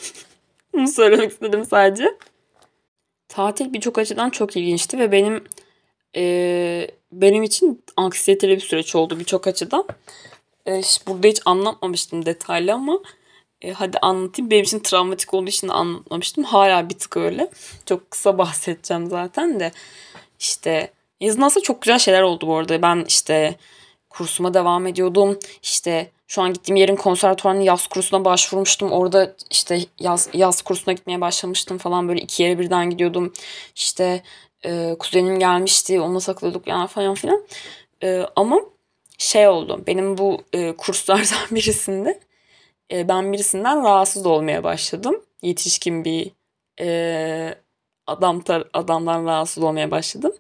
[0.75, 2.17] Bunu söylemek istedim sadece.
[3.29, 5.45] Tatil birçok açıdan çok ilginçti ve benim
[6.17, 9.85] e, benim için anksiyeteli bir süreç oldu birçok açıdan.
[10.67, 13.01] E, burada hiç anlatmamıştım detaylı ama
[13.63, 14.51] e, hadi anlatayım.
[14.51, 16.45] Benim için travmatik olduğu için anlatmamıştım.
[16.45, 17.51] Hala bir tık öyle.
[17.87, 19.73] Çok kısa bahsedeceğim zaten de.
[20.39, 22.83] İşte yazın aslında çok güzel şeyler oldu bu arada.
[22.83, 23.57] Ben işte
[24.11, 25.39] kursuma devam ediyordum.
[25.63, 28.93] İşte şu an gittiğim yerin konservatuvarının yaz kursuna başvurmuştum.
[28.93, 32.09] Orada işte yaz, yaz kursuna gitmeye başlamıştım falan.
[32.09, 33.33] Böyle iki yere birden gidiyordum.
[33.77, 34.23] İşte
[34.67, 36.01] e, kuzenim gelmişti.
[36.01, 37.43] Onunla takılıyorduk yani falan filan.
[38.03, 38.61] E, ama
[39.19, 39.85] şey oldu.
[39.87, 42.21] Benim bu e, kurslardan birisinde
[42.93, 45.23] e, ben birisinden rahatsız olmaya başladım.
[45.43, 46.31] Yetişkin bir
[46.81, 47.55] e,
[48.07, 50.33] adam tar adamdan rahatsız olmaya başladım.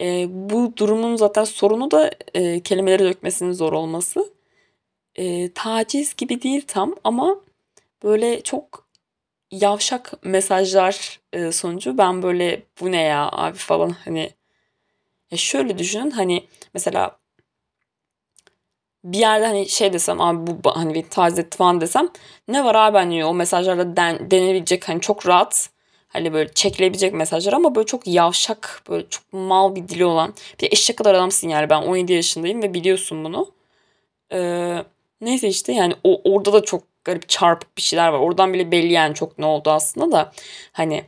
[0.00, 4.32] E, bu durumun zaten sorunu da e, kelimeleri dökmesinin zor olması.
[5.16, 7.40] E, taciz gibi değil tam ama
[8.02, 8.87] böyle çok
[9.50, 13.58] yavşak mesajlar e, sonucu ben böyle bu ne ya abi?
[13.58, 14.30] falan hani
[15.30, 17.18] ya şöyle düşünün hani mesela
[19.04, 22.08] bir yerde hani şey desem abi bu hani bir etti falan desem
[22.48, 22.96] ne var abi?
[22.98, 25.70] hani o mesajlarda den, denebilecek hani çok rahat
[26.08, 30.72] hani böyle çekilebilecek mesajlar ama böyle çok yavşak böyle çok mal bir dili olan bir
[30.72, 31.70] eşek kadar adamsın yani.
[31.70, 33.52] Ben 17 yaşındayım ve biliyorsun bunu.
[34.32, 34.84] Ee,
[35.20, 38.18] neyse işte yani o orada da çok garip çarpık bir şeyler var.
[38.18, 40.32] Oradan bile belli yani çok ne oldu aslında da
[40.72, 41.04] hani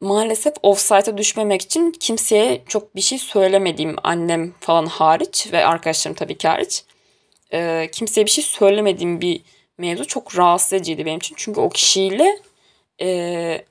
[0.00, 6.38] maalesef offside'a düşmemek için kimseye çok bir şey söylemediğim annem falan hariç ve arkadaşlarım tabii
[6.38, 6.84] ki hariç
[7.52, 9.42] e, kimseye bir şey söylemediğim bir
[9.78, 11.34] mevzu çok rahatsız ediciydi benim için.
[11.38, 12.38] Çünkü o kişiyle
[13.00, 13.64] e,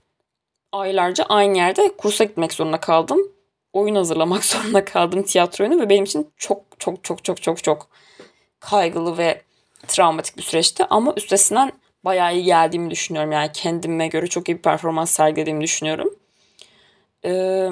[0.72, 3.20] aylarca aynı yerde kursa gitmek zorunda kaldım.
[3.74, 7.88] Oyun hazırlamak zorunda kaldım tiyatro oyunu ve benim için çok çok çok çok çok çok
[8.60, 9.47] kaygılı ve
[9.88, 10.86] travmatik bir süreçti.
[10.90, 11.72] Ama üstesinden
[12.06, 13.32] bayağı iyi geldiğimi düşünüyorum.
[13.32, 16.16] Yani kendime göre çok iyi bir performans sergilediğimi düşünüyorum.
[17.26, 17.70] Ee,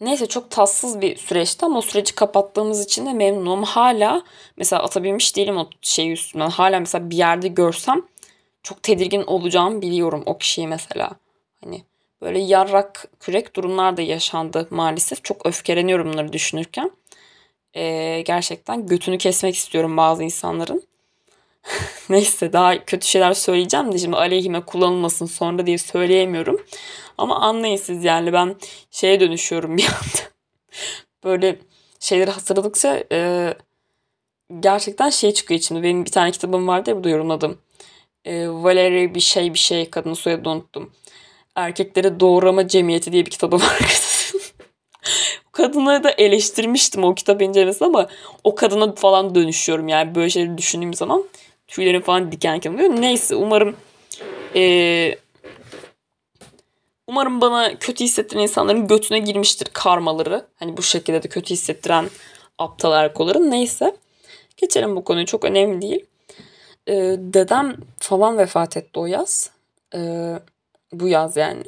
[0.00, 3.62] neyse çok tatsız bir süreçti ama o süreci kapattığımız için de memnunum.
[3.62, 4.22] Hala
[4.56, 6.50] mesela atabilmiş değilim o şeyi üstünden.
[6.50, 8.02] Hala mesela bir yerde görsem
[8.62, 11.10] çok tedirgin olacağımı biliyorum o kişiyi mesela.
[11.64, 11.84] Hani
[12.22, 15.24] böyle yarrak kürek durumlar da yaşandı maalesef.
[15.24, 16.90] Çok öfkeleniyorum bunları düşünürken.
[17.76, 20.82] Ee, gerçekten götünü kesmek istiyorum bazı insanların.
[22.08, 26.60] Neyse daha kötü şeyler söyleyeceğim de şimdi aleyhime kullanılmasın sonra diye söyleyemiyorum.
[27.18, 28.56] Ama anlayın siz yani ben
[28.90, 30.30] şeye dönüşüyorum bir anda.
[31.24, 31.58] Böyle
[32.00, 33.54] şeyleri hatırladıkça e,
[34.60, 35.82] gerçekten şey çıkıyor içimde.
[35.82, 37.58] Benim bir tane kitabım vardı ya burada yorumladım.
[38.24, 40.92] E, Valerie bir şey bir şey kadının soyadını unuttum.
[41.56, 43.78] Erkeklere Doğrama Cemiyeti diye bir kitabı var.
[45.52, 48.08] kadını da eleştirmiştim o kitap incelemesinde ama
[48.44, 51.24] o kadına falan dönüşüyorum yani böyle şeyleri düşündüğüm zaman
[51.68, 52.90] tüylerim falan diken diken oluyor.
[53.00, 53.76] Neyse umarım
[54.56, 55.14] ee,
[57.06, 60.46] umarım bana kötü hissettiren insanların götüne girmiştir karmaları.
[60.56, 62.10] Hani bu şekilde de kötü hissettiren
[62.58, 63.50] aptal erkoların.
[63.50, 63.96] Neyse.
[64.56, 65.26] Geçelim bu konuyu.
[65.26, 66.06] Çok önemli değil.
[66.88, 69.50] Ee, dedem falan vefat etti o yaz.
[69.94, 70.34] Ee,
[70.92, 71.62] bu yaz yani.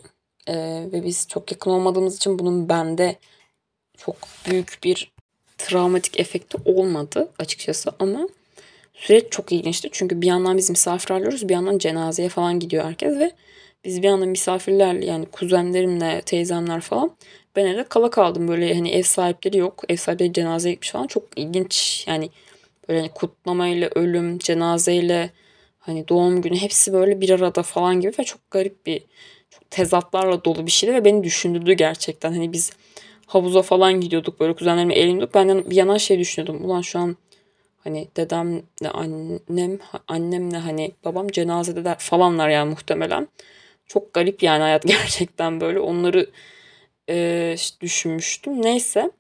[0.49, 3.17] Ee, ve biz çok yakın olmadığımız için bunun bende
[4.05, 4.17] çok
[4.51, 5.13] büyük bir
[5.59, 8.29] travmatik efekti olmadı açıkçası ama
[8.95, 9.89] süreç çok ilginçti.
[9.93, 13.33] Çünkü bir yandan biz misafir alıyoruz bir yandan cenazeye falan gidiyor herkes ve
[13.85, 17.17] biz bir yandan misafirlerle yani kuzenlerimle teyzemler falan
[17.57, 19.83] ben evde kala kaldım böyle hani ev sahipleri yok.
[19.89, 22.31] Ev sahipleri cenazeye gitmiş falan çok ilginç yani
[22.89, 25.31] böyle hani kutlamayla ölüm cenazeyle
[25.83, 29.03] Hani doğum günü hepsi böyle bir arada falan gibi ve çok garip bir
[29.51, 32.33] çok tezatlarla dolu bir şeydi ve beni düşündürdü gerçekten.
[32.33, 32.73] Hani biz
[33.35, 35.35] havuza falan gidiyorduk böyle kuzenlerimle eğleniyorduk.
[35.35, 36.65] Ben bir yandan şey düşünüyordum.
[36.65, 37.17] Ulan şu an
[37.85, 39.79] hani dedemle annem
[40.09, 43.29] annemle hani babam cenazede de falanlar yani muhtemelen.
[43.87, 45.81] Çok garip yani hayat gerçekten böyle.
[45.81, 46.31] Onları
[47.09, 48.63] e, düşünmüştüm.
[48.63, 49.11] Neyse.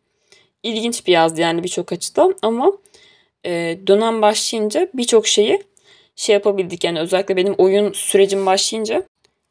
[0.62, 2.72] ilginç bir yazdı yani birçok açıdan ama
[3.46, 5.62] e, dönem başlayınca birçok şeyi
[6.16, 6.84] şey yapabildik.
[6.84, 9.02] Yani özellikle benim oyun sürecim başlayınca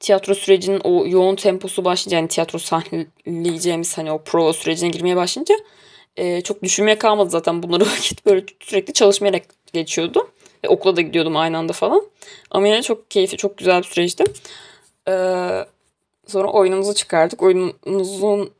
[0.02, 5.56] tiyatro sürecinin o yoğun temposu başlayınca yani tiyatro sahneleyeceğimiz hani o prova sürecine girmeye başlayınca
[6.18, 9.44] e, çok düşünmeye kalmadı zaten bunları vakit böyle sürekli çalışmayarak
[9.74, 10.28] geçiyordu.
[10.64, 12.04] Ve okula da gidiyordum aynı anda falan.
[12.52, 14.24] Ama yine çok keyifli, çok güzel bir süreçti.
[15.08, 15.66] Ee,
[16.28, 17.42] sonra oyunumuzu çıkardık.
[17.42, 18.52] Oyunumuzun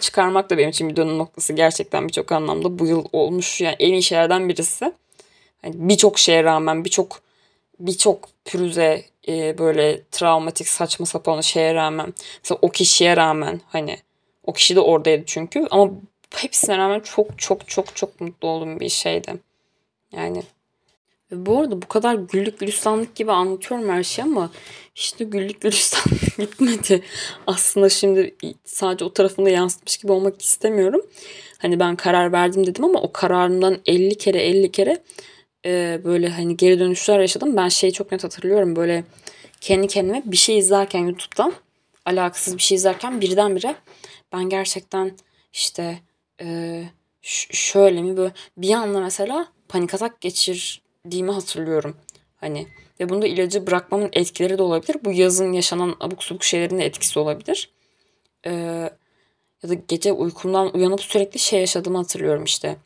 [0.00, 3.92] çıkarmak da benim için bir dönüm noktası gerçekten birçok anlamda bu yıl olmuş yani en
[3.92, 4.92] iyi şeylerden birisi.
[5.64, 7.20] Yani birçok şeye rağmen birçok
[7.80, 12.14] birçok pürüze e, böyle travmatik saçma sapan şeye rağmen
[12.44, 13.98] mesela o kişiye rağmen hani
[14.44, 15.90] o kişi de oradaydı çünkü ama
[16.36, 19.34] hepsine rağmen çok çok çok çok mutlu olduğum bir şeydi.
[20.12, 20.42] Yani
[21.32, 24.50] ve bu arada bu kadar güllük gülistanlık gibi anlatıyorum her şeyi ama
[24.94, 27.02] işte güllük gülistanlık gitmedi.
[27.46, 31.02] Aslında şimdi sadece o tarafında yansıtmış gibi olmak istemiyorum.
[31.58, 35.02] Hani ben karar verdim dedim ama o kararımdan 50 kere 50 kere
[35.68, 37.56] e, böyle hani geri dönüşler yaşadım.
[37.56, 39.04] Ben şeyi çok net hatırlıyorum böyle
[39.60, 41.52] kendi kendime bir şey izlerken YouTube'dan
[42.04, 43.74] alakasız bir şey izlerken birdenbire
[44.32, 45.12] ben gerçekten
[45.52, 45.98] işte
[46.40, 46.84] e,
[47.22, 51.96] şöyle mi böyle bir anda mesela panik atak geçirdiğimi hatırlıyorum.
[52.36, 52.66] Hani
[53.00, 54.96] ve bunda ilacı bırakmamın etkileri de olabilir.
[55.04, 57.70] Bu yazın yaşanan abuk subuk şeylerin de etkisi olabilir.
[58.46, 58.50] Ee,
[59.62, 62.76] ya da gece uykumdan uyanıp sürekli şey yaşadığımı hatırlıyorum işte.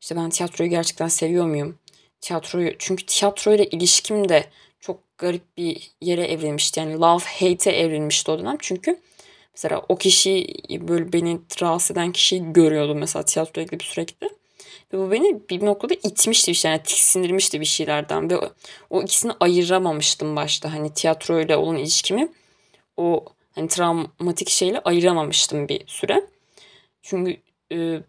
[0.00, 1.78] İşte ben tiyatroyu gerçekten seviyor muyum?
[2.20, 4.44] Tiyatroyu çünkü tiyatroyla ilişkim de
[4.80, 6.80] çok garip bir yere evrilmişti.
[6.80, 8.56] Yani love hate'e evrilmişti o dönem.
[8.60, 9.00] Çünkü
[9.54, 14.30] mesela o kişi böyle beni rahatsız eden kişiyi görüyordum mesela tiyatroya gidip sürekli.
[14.92, 16.70] Ve bu beni bir noktada itmişti bir şey.
[16.70, 18.30] Yani tiksindirmişti bir şeylerden.
[18.30, 18.40] Ve
[18.90, 20.72] o, ikisini ayıramamıştım başta.
[20.72, 22.28] Hani tiyatro ile olan ilişkimi
[22.96, 26.26] o hani travmatik şeyle ayıramamıştım bir süre.
[27.02, 27.36] Çünkü
[27.72, 28.00] e,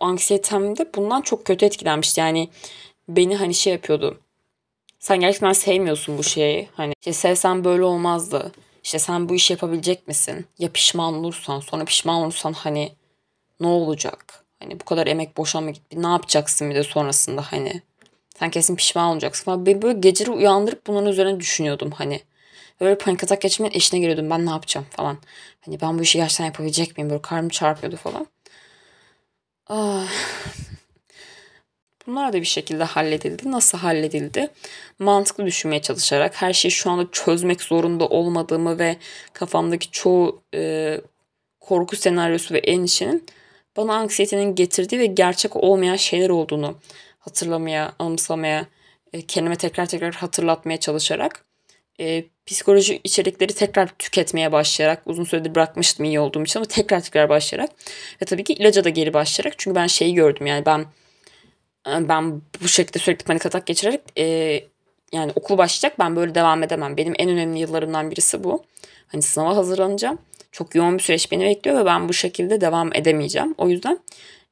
[0.00, 2.20] anksiyetem de bundan çok kötü etkilenmişti.
[2.20, 2.48] Yani
[3.16, 4.20] beni hani şey yapıyordu.
[4.98, 6.68] Sen gerçekten sevmiyorsun bu şeyi.
[6.74, 8.52] Hani işte sevsen böyle olmazdı.
[8.84, 10.46] İşte sen bu işi yapabilecek misin?
[10.58, 12.92] Ya pişman olursan sonra pişman olursan hani
[13.60, 14.44] ne olacak?
[14.60, 16.02] Hani bu kadar emek boşa mı gitti?
[16.02, 17.82] Ne yapacaksın bir de sonrasında hani?
[18.38, 19.66] Sen kesin pişman olacaksın falan.
[19.66, 22.20] Ben böyle geceleri uyandırıp bunların üzerine düşünüyordum hani.
[22.80, 24.30] Böyle panik atak geçirmenin eşine geliyordum.
[24.30, 25.18] Ben ne yapacağım falan.
[25.60, 27.10] Hani ben bu işi gerçekten yapabilecek miyim?
[27.10, 28.26] Böyle karnım çarpıyordu falan.
[29.66, 30.08] Ah.
[32.10, 33.50] Bunlar da bir şekilde halledildi.
[33.50, 34.48] Nasıl halledildi?
[34.98, 38.96] Mantıklı düşünmeye çalışarak her şeyi şu anda çözmek zorunda olmadığımı ve
[39.32, 41.00] kafamdaki çoğu e,
[41.60, 43.26] korku senaryosu ve endişenin
[43.76, 46.78] bana anksiyetenin getirdiği ve gerçek olmayan şeyler olduğunu
[47.18, 48.66] hatırlamaya, anımsamaya,
[49.12, 51.44] e, kendime tekrar tekrar hatırlatmaya çalışarak
[52.00, 57.28] e, psikoloji içerikleri tekrar tüketmeye başlayarak uzun süredir bırakmıştım iyi olduğum için ama tekrar tekrar
[57.28, 57.70] başlayarak
[58.22, 60.86] ve tabii ki ilaca da geri başlayarak çünkü ben şeyi gördüm yani ben
[61.86, 64.24] ben bu şekilde sürekli panik atak geçirerek e,
[65.12, 66.96] yani okul başlayacak ben böyle devam edemem.
[66.96, 68.64] Benim en önemli yıllarımdan birisi bu.
[69.06, 70.18] Hani sınava hazırlanacağım.
[70.52, 73.54] Çok yoğun bir süreç beni bekliyor ve ben bu şekilde devam edemeyeceğim.
[73.58, 73.98] O yüzden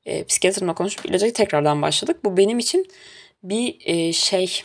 [0.07, 2.25] e, psikiyatrimle konuşup ilaca tekrardan başladık.
[2.25, 2.87] Bu benim için
[3.43, 4.63] bir e, şey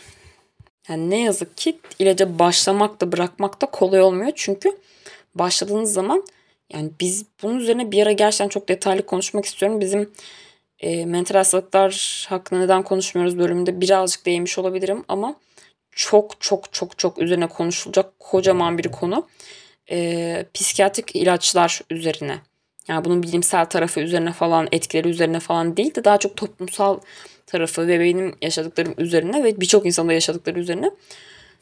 [0.88, 4.32] yani ne yazık ki ilaca başlamak da bırakmak da kolay olmuyor.
[4.34, 4.78] Çünkü
[5.34, 6.24] başladığınız zaman
[6.72, 9.80] yani biz bunun üzerine bir ara gerçekten çok detaylı konuşmak istiyorum.
[9.80, 10.10] Bizim
[10.84, 15.36] e, mental hastalıklar hakkında neden konuşmuyoruz bölümünde birazcık değinmiş olabilirim ama
[15.92, 19.26] çok çok çok çok üzerine konuşulacak kocaman bir konu.
[19.90, 22.38] E, psikiyatrik ilaçlar üzerine.
[22.88, 27.00] Yani bunun bilimsel tarafı üzerine falan, etkileri üzerine falan değil de daha çok toplumsal
[27.46, 30.90] tarafı ve benim yaşadıklarım üzerine ve birçok insanda yaşadıkları üzerine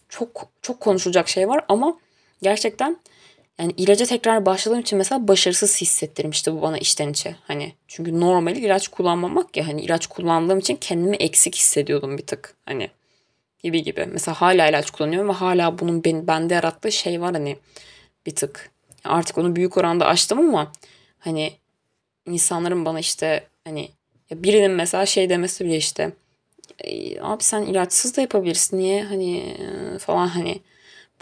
[0.09, 1.99] çok çok konuşulacak şey var ama
[2.43, 2.97] gerçekten
[3.59, 7.37] yani ilaca tekrar başladığım için mesela başarısız hissettirmişti bu bana içten içe.
[7.47, 12.55] Hani çünkü normal ilaç kullanmamak ya hani ilaç kullandığım için kendimi eksik hissediyordum bir tık.
[12.67, 12.91] Hani
[13.63, 14.07] gibi gibi.
[14.13, 17.57] Mesela hala ilaç kullanıyorum ve hala bunun ben, bende yarattığı şey var hani
[18.27, 18.71] bir tık.
[19.05, 20.73] Artık onu büyük oranda açtım ama
[21.19, 21.53] hani
[22.27, 23.89] insanların bana işte hani
[24.31, 26.13] birinin mesela şey demesi bile işte
[27.21, 29.57] abi sen ilaçsız da yapabilirsin niye hani
[30.01, 30.61] falan hani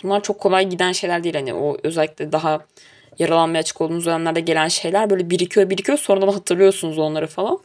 [0.03, 1.35] bunlar çok kolay giden şeyler değil.
[1.35, 2.67] Hani o özellikle daha
[3.19, 7.59] yaralanmaya açık olduğunuz dönemlerde gelen şeyler böyle birikiyor birikiyor sonra hatırlıyorsunuz onları falan.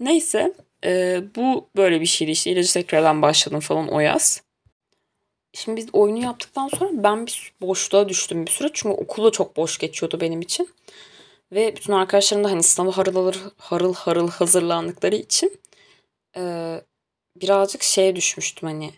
[0.00, 0.52] Neyse
[0.84, 4.42] e, bu böyle bir şeydi işte ilacı tekrardan başladım falan o yaz.
[5.54, 8.70] şimdi biz oyunu yaptıktan sonra ben bir boşluğa düştüm bir süre.
[8.72, 10.68] Çünkü okula çok boş geçiyordu benim için.
[11.52, 15.60] Ve bütün arkadaşlarım da hani sınava harıl, harıl harıl hazırlandıkları için
[16.36, 16.42] e,
[17.36, 18.90] birazcık şeye düşmüştüm hani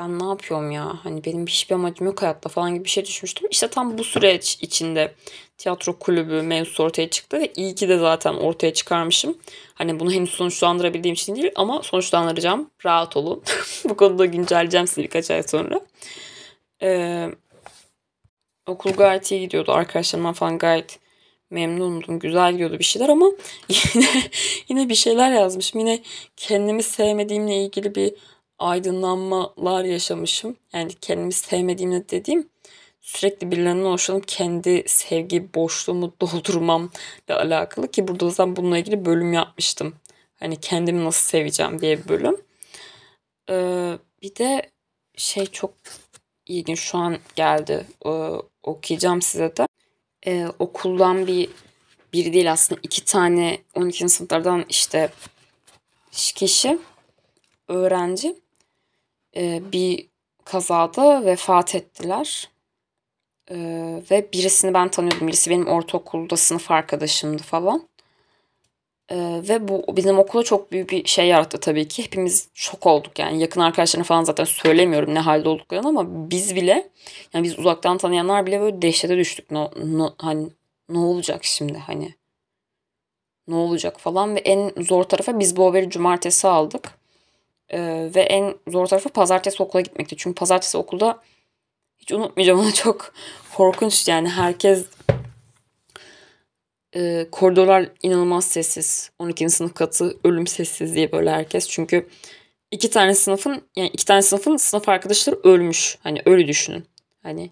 [0.00, 3.48] ben ne yapıyorum ya hani benim hiçbir amacım yok hayatta falan gibi bir şey düşmüştüm.
[3.50, 5.14] İşte tam bu süreç içinde
[5.58, 9.38] tiyatro kulübü mevzusu ortaya çıktı ve iyi ki de zaten ortaya çıkarmışım.
[9.74, 12.70] Hani bunu henüz sonuçlandırabildiğim için değil ama sonuçlandıracağım.
[12.84, 13.42] Rahat olun.
[13.84, 15.80] bu konuda güncelleyeceğim sizi birkaç ay sonra.
[16.82, 17.28] Ee,
[18.66, 19.72] okul gayet iyi gidiyordu.
[19.72, 20.98] Arkadaşlarımdan falan gayet
[21.50, 22.18] memnundum.
[22.18, 23.26] Güzel gidiyordu bir şeyler ama
[23.68, 24.08] yine,
[24.68, 25.80] yine bir şeyler yazmışım.
[25.80, 26.02] Yine
[26.36, 28.14] kendimi sevmediğimle ilgili bir
[28.60, 30.56] aydınlanmalar yaşamışım.
[30.72, 32.48] Yani kendimi sevmediğimle dediğim
[33.00, 36.90] sürekli birilerinden hoşlanıp kendi sevgi boşluğumu doldurmamla
[37.28, 39.94] alakalı ki burada zaten bununla ilgili bölüm yapmıştım.
[40.40, 42.36] Hani kendimi nasıl seveceğim diye bir bölüm.
[43.50, 44.70] Ee, bir de
[45.16, 45.74] şey çok
[46.46, 47.86] ilginç şu an geldi.
[48.06, 48.10] Ee,
[48.62, 49.66] okuyacağım size de.
[50.26, 51.50] Ee, okuldan bir
[52.12, 54.08] bir değil aslında iki tane 12.
[54.08, 55.10] sınıflardan işte
[56.12, 56.78] kişi
[57.68, 58.36] öğrenci
[59.72, 60.08] bir
[60.44, 62.50] kazada vefat ettiler.
[63.50, 63.56] E,
[64.10, 65.28] ve birisini ben tanıyordum.
[65.28, 67.88] Birisi benim ortaokulda sınıf arkadaşımdı falan.
[69.10, 69.16] E,
[69.48, 72.04] ve bu bizim okula çok büyük bir şey yarattı tabii ki.
[72.04, 73.40] Hepimiz şok olduk yani.
[73.40, 76.90] Yakın arkadaşlarına falan zaten söylemiyorum ne halde olduklarını ama biz bile
[77.32, 79.50] yani biz uzaktan tanıyanlar bile böyle dehşete düştük.
[79.50, 80.48] No, no, hani
[80.88, 82.14] ne olacak şimdi hani
[83.48, 86.99] ne olacak falan ve en zor tarafa biz bu haberi cumartesi aldık.
[87.72, 90.16] Ee, ve en zor tarafı pazartesi okula gitmekti.
[90.18, 91.22] Çünkü pazartesi okulda
[91.98, 93.14] hiç unutmayacağım onu çok
[93.54, 94.86] korkunç yani herkes
[96.96, 99.10] e, koridorlar inanılmaz sessiz.
[99.18, 99.50] 12.
[99.50, 101.68] sınıf katı ölüm sessiz diye böyle herkes.
[101.68, 102.08] Çünkü
[102.70, 105.98] iki tane sınıfın yani iki tane sınıfın sınıf arkadaşları ölmüş.
[106.02, 106.86] Hani öyle düşünün.
[107.22, 107.50] Hani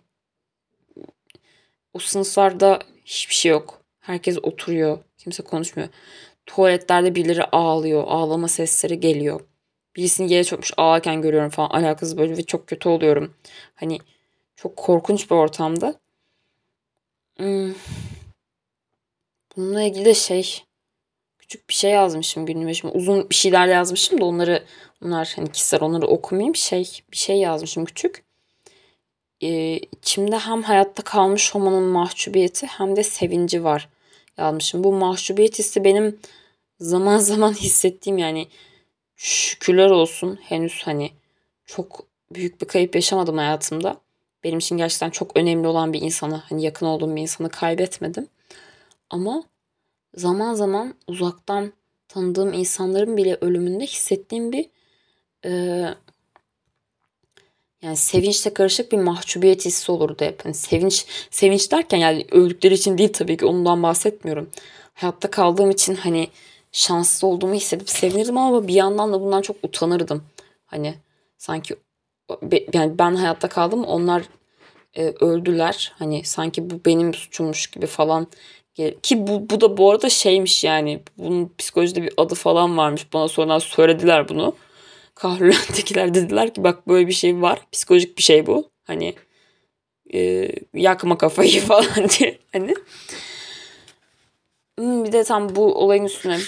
[1.92, 3.82] o sınıflarda hiçbir şey yok.
[4.00, 4.98] Herkes oturuyor.
[5.18, 5.88] Kimse konuşmuyor.
[6.46, 8.04] Tuvaletlerde birileri ağlıyor.
[8.06, 9.40] Ağlama sesleri geliyor
[9.98, 13.34] birisini yere çökmüş ağlarken görüyorum falan alakasız böyle ve çok kötü oluyorum.
[13.74, 13.98] Hani
[14.56, 15.94] çok korkunç bir ortamda.
[17.36, 17.74] Hmm.
[19.56, 20.64] Bununla ilgili de şey
[21.38, 22.74] küçük bir şey yazmışım günlüğüme.
[22.74, 24.64] Şimdi uzun bir şeyler yazmışım da onları
[25.04, 26.56] onlar hani kişisel onları okumayayım.
[26.56, 28.24] Şey bir şey yazmışım küçük.
[29.42, 33.88] Ee, içimde hem hayatta kalmış olmanın mahcubiyeti hem de sevinci var
[34.38, 34.84] yazmışım.
[34.84, 36.18] Bu mahcubiyet hissi benim
[36.80, 38.48] zaman zaman hissettiğim yani
[39.18, 41.10] şükürler olsun henüz hani
[41.66, 42.04] çok
[42.34, 44.00] büyük bir kayıp yaşamadım hayatımda.
[44.44, 48.28] Benim için gerçekten çok önemli olan bir insanı, hani yakın olduğum bir insanı kaybetmedim.
[49.10, 49.42] Ama
[50.14, 51.72] zaman zaman uzaktan
[52.08, 54.66] tanıdığım insanların bile ölümünde hissettiğim bir
[55.44, 55.50] e,
[57.82, 60.44] yani sevinçle karışık bir mahcubiyet hissi olurdu hep.
[60.44, 64.50] Hani sevinç sevinç derken yani öldükleri için değil tabii ki ondan bahsetmiyorum.
[64.94, 66.28] Hayatta kaldığım için hani
[66.72, 70.24] şanslı olduğumu hissedip sevinirdim ama bir yandan da bundan çok utanırdım.
[70.66, 70.94] Hani
[71.38, 71.76] sanki
[72.72, 74.22] yani ben hayatta kaldım onlar
[74.94, 75.92] e, öldüler.
[75.98, 78.26] Hani sanki bu benim suçummuş gibi falan.
[79.02, 81.00] Ki bu, bu da bu arada şeymiş yani.
[81.18, 83.12] Bunun psikolojide bir adı falan varmış.
[83.12, 84.54] Bana sonradan söylediler bunu.
[85.14, 87.60] Kahrolent'tekiler dediler ki bak böyle bir şey var.
[87.72, 88.70] Psikolojik bir şey bu.
[88.86, 89.14] Hani
[90.14, 92.38] e, yakma kafayı falan diye.
[92.52, 92.74] Hani
[94.78, 96.38] Hmm, bir de tam bu olayın üstüne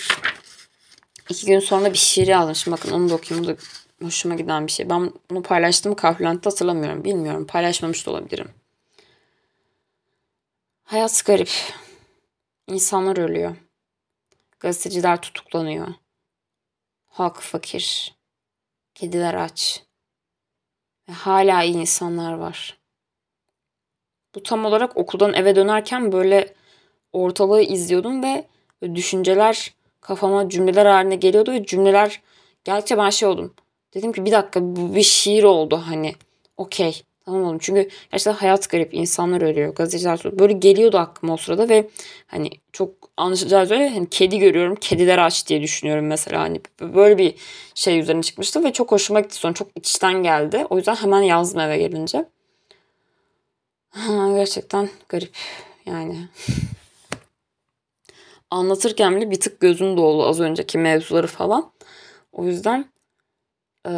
[1.29, 2.73] iki gün sonra bir şiir yazmışım.
[2.73, 3.49] Bakın onu da okuyayım.
[3.49, 3.57] Bu da
[4.03, 4.91] hoşuma giden bir şey.
[4.91, 7.05] Ben bunu paylaştım Kahülent'te hatırlamıyorum.
[7.05, 7.47] Bilmiyorum.
[7.47, 8.51] Paylaşmamış da olabilirim.
[10.85, 11.51] Hayat garip.
[12.69, 13.57] İnsanlar ölüyor.
[14.61, 15.89] Gazeteciler tutuklanıyor.
[17.07, 18.15] Halk fakir.
[18.95, 19.83] Kediler aç.
[21.09, 22.79] Ve hala iyi insanlar var.
[24.35, 26.60] Bu tam olarak okuldan eve dönerken böyle
[27.13, 28.45] ortalığı izliyordum ve
[28.95, 32.21] düşünceler kafama cümleler haline geliyordu ve cümleler
[32.65, 33.55] geldikçe ben şey oldum.
[33.95, 36.15] Dedim ki bir dakika bu bir şiir oldu hani.
[36.57, 37.03] Okey.
[37.25, 37.59] Tamam oğlum.
[37.59, 38.95] Çünkü gerçekten hayat garip.
[38.95, 39.75] insanlar ölüyor.
[39.75, 41.89] Gazeteciler böyle geliyordu aklıma o sırada ve
[42.27, 44.77] hani çok anlaşılacağı üzere hani kedi görüyorum.
[44.77, 46.41] Kediler aç diye düşünüyorum mesela.
[46.41, 47.35] Hani böyle bir
[47.75, 49.35] şey üzerine çıkmıştı ve çok hoşuma gitti.
[49.37, 50.67] Sonra çok içten geldi.
[50.71, 52.25] O yüzden hemen yazdım eve gelince.
[53.91, 55.31] Ha, gerçekten garip
[55.87, 56.17] yani
[58.51, 61.73] anlatırken bile bir tık gözüm dolu az önceki mevzuları falan.
[62.33, 62.85] O yüzden
[63.87, 63.93] e,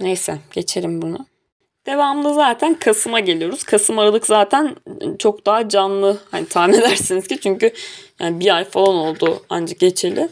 [0.00, 1.26] neyse geçelim bunu.
[1.86, 3.62] Devamlı zaten Kasım'a geliyoruz.
[3.62, 4.76] Kasım Aralık zaten
[5.18, 6.18] çok daha canlı.
[6.30, 7.72] Hani tahmin edersiniz ki çünkü
[8.20, 10.28] yani bir ay falan oldu ancak geçeli.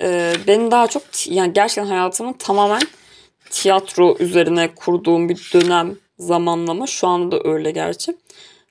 [0.00, 2.82] Ee, benim daha çok yani gerçekten hayatımın tamamen
[3.50, 6.86] tiyatro üzerine kurduğum bir dönem zamanlama.
[6.86, 8.16] Şu anda da öyle gerçi.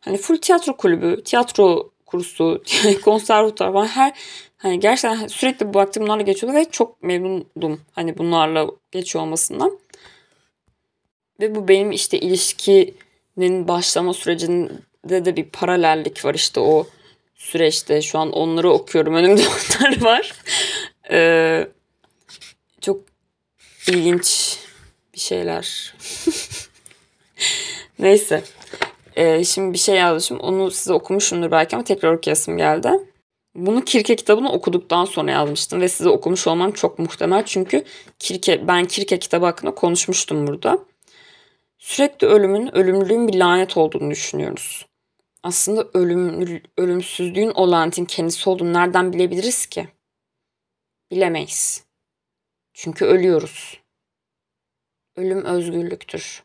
[0.01, 2.64] Hani full tiyatro kulübü, tiyatro kursu,
[3.03, 4.14] konservatuar falan her
[4.57, 9.80] hani gerçekten sürekli bu vakti bunlarla geçiyordu ve çok memnundum hani bunlarla geçiyor olmasından.
[11.39, 16.88] Ve bu benim işte ilişkinin başlama sürecinde de bir paralellik var işte o
[17.36, 18.01] süreçte.
[18.01, 19.16] Şu an onları okuyorum.
[19.16, 19.41] Önümde
[19.82, 20.34] onlar var.
[21.12, 21.68] Ee,
[22.82, 23.01] çok
[23.88, 24.57] ilginç
[25.14, 25.93] bir şeyler.
[27.99, 28.43] Neyse.
[29.16, 30.39] Ee, şimdi bir şey yazmışım.
[30.39, 32.91] Onu size okumuşumdur belki ama tekrar okuyasım geldi.
[33.55, 37.45] Bunu Kirke kitabını okuduktan sonra yazmıştım ve size okumuş olmam çok muhtemel.
[37.45, 37.84] Çünkü
[38.20, 40.80] Kirke, ben Kirke kitabı hakkında konuşmuştum burada.
[41.78, 44.86] Sürekli ölümün, ölümlülüğün bir lanet olduğunu düşünüyoruz.
[45.43, 49.88] Aslında ölüm, ölümsüzlüğün o lanetin kendisi olduğunu nereden bilebiliriz ki?
[51.12, 51.86] Bilemeyiz.
[52.74, 53.80] Çünkü ölüyoruz.
[55.16, 56.43] Ölüm özgürlüktür.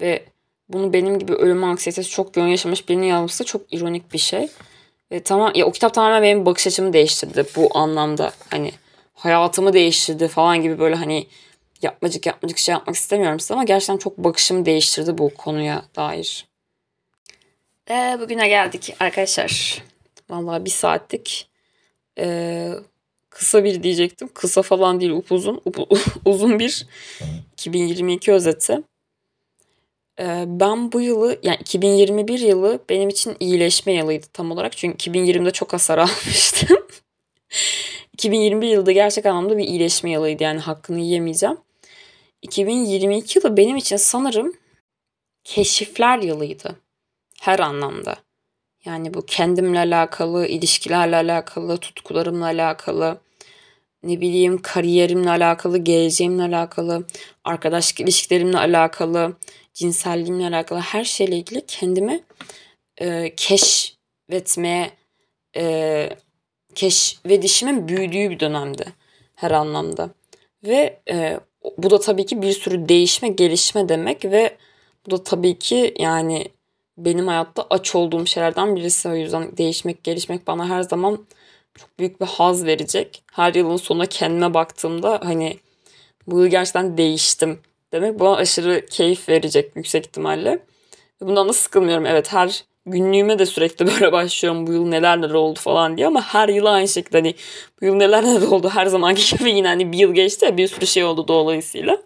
[0.00, 0.24] Ve
[0.68, 4.48] bunu benim gibi ölüm anksiyetesi çok yoğun yaşamış birinin yazması çok ironik bir şey.
[5.12, 8.32] Ve tamam ya o kitap tamamen benim bakış açımı değiştirdi bu anlamda.
[8.50, 8.72] Hani
[9.14, 11.26] hayatımı değiştirdi falan gibi böyle hani
[11.82, 16.46] yapmacık yapmacık şey yapmak istemiyorum size ama gerçekten çok bakışımı değiştirdi bu konuya dair.
[17.90, 19.82] Ee, bugüne geldik arkadaşlar.
[20.30, 21.48] Vallahi bir saatlik
[22.18, 22.70] ee,
[23.30, 24.28] kısa bir diyecektim.
[24.34, 25.60] Kısa falan değil upuzun.
[25.64, 25.78] Up,
[26.24, 26.86] uzun bir
[27.52, 28.82] 2022 özeti.
[30.46, 34.76] Ben bu yılı yani 2021 yılı benim için iyileşme yılıydı tam olarak.
[34.76, 36.86] Çünkü 2020'de çok hasar almıştım.
[38.12, 41.56] 2021 yılda gerçek anlamda bir iyileşme yılıydı yani hakkını yiyemeyeceğim.
[42.42, 44.52] 2022 yılı benim için sanırım
[45.44, 46.76] keşifler yılıydı.
[47.40, 48.16] Her anlamda.
[48.84, 53.18] Yani bu kendimle alakalı, ilişkilerle alakalı, tutkularımla alakalı,
[54.02, 57.04] ne bileyim kariyerimle alakalı, geleceğimle alakalı,
[57.44, 59.36] arkadaşlık ilişkilerimle alakalı,
[59.74, 62.20] cinselliğimle alakalı her şeyle ilgili kendimi
[63.00, 64.90] e, keşfetmeye,
[65.56, 66.08] e,
[66.74, 68.92] keşfedişimin büyüdüğü bir dönemdi
[69.36, 70.10] her anlamda.
[70.64, 71.40] Ve e,
[71.78, 74.56] bu da tabii ki bir sürü değişme, gelişme demek ve
[75.06, 76.48] bu da tabii ki yani
[76.98, 79.08] benim hayatta aç olduğum şeylerden birisi.
[79.08, 81.26] O yüzden değişmek, gelişmek bana her zaman
[81.74, 83.22] çok büyük bir haz verecek.
[83.32, 85.58] Her yılın sonuna kendime baktığımda hani
[86.26, 87.60] bu yıl gerçekten değiştim
[87.94, 90.58] demek bana aşırı keyif verecek yüksek ihtimalle.
[91.20, 92.06] Bundan da sıkılmıyorum.
[92.06, 96.22] Evet her günlüğüme de sürekli böyle başlıyorum bu yıl neler neler oldu falan diye ama
[96.22, 97.34] her yıl aynı şekilde hani
[97.80, 100.86] bu yıl neler neler oldu her zamanki gibi yine hani bir yıl geçti bir sürü
[100.86, 101.98] şey oldu dolayısıyla.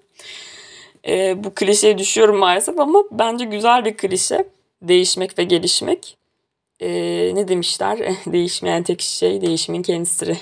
[1.06, 4.48] Ee, bu klişeye düşüyorum maalesef ama bence güzel bir klişe.
[4.82, 6.16] Değişmek ve gelişmek.
[6.80, 7.98] Ee, ne demişler?
[8.26, 10.38] Değişmeyen tek şey değişimin kendisidir.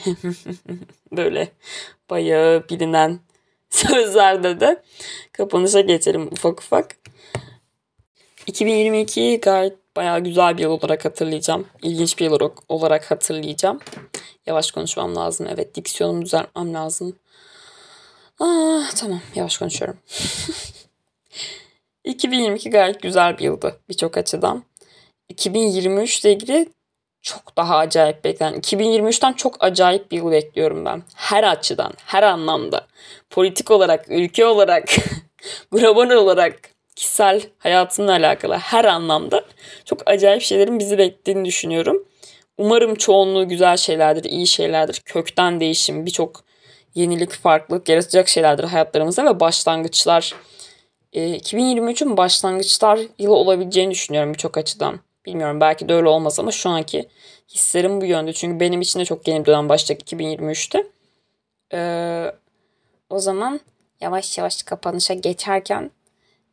[1.13, 1.49] böyle
[2.11, 3.21] bayağı bilinen
[3.71, 4.83] sözlerde de
[5.33, 6.97] kapanışa geçelim ufak ufak.
[8.47, 11.67] 2022'yi gayet bayağı güzel bir yıl olarak hatırlayacağım.
[11.83, 13.81] İlginç bir yıl olarak hatırlayacağım.
[14.47, 15.47] Yavaş konuşmam lazım.
[15.51, 17.17] Evet diksiyonumu düzeltmem lazım.
[18.41, 19.99] Ah, tamam yavaş konuşuyorum.
[22.05, 24.65] 2022 gayet güzel bir yıldı birçok açıdan.
[25.29, 26.69] 2023 ile ilgili
[27.27, 28.55] çok daha acayip beklen.
[28.55, 31.03] 2023'ten çok acayip bir yıl bekliyorum ben.
[31.15, 32.87] Her açıdan, her anlamda.
[33.31, 34.89] Politik olarak, ülke olarak,
[35.73, 36.57] global olarak,
[36.97, 39.45] kişisel hayatımla alakalı her anlamda
[39.85, 42.05] çok acayip şeylerin bizi beklediğini düşünüyorum.
[42.59, 45.03] Umarım çoğunluğu güzel şeylerdir, iyi şeylerdir.
[45.05, 46.45] Kökten değişim, birçok
[46.95, 50.35] yenilik, farklılık yaratacak şeylerdir hayatlarımızda ve başlangıçlar.
[51.15, 55.01] 2023'ün e, başlangıçlar yılı olabileceğini düşünüyorum birçok açıdan.
[55.27, 57.09] Bilmiyorum belki de öyle olmaz ama şu anki
[57.49, 58.33] hislerim bu yönde.
[58.33, 60.87] Çünkü benim için de çok yeni bir dönem başlayacak 2023'te.
[61.73, 62.33] Ee,
[63.11, 63.61] o zaman
[64.01, 65.91] yavaş yavaş kapanışa geçerken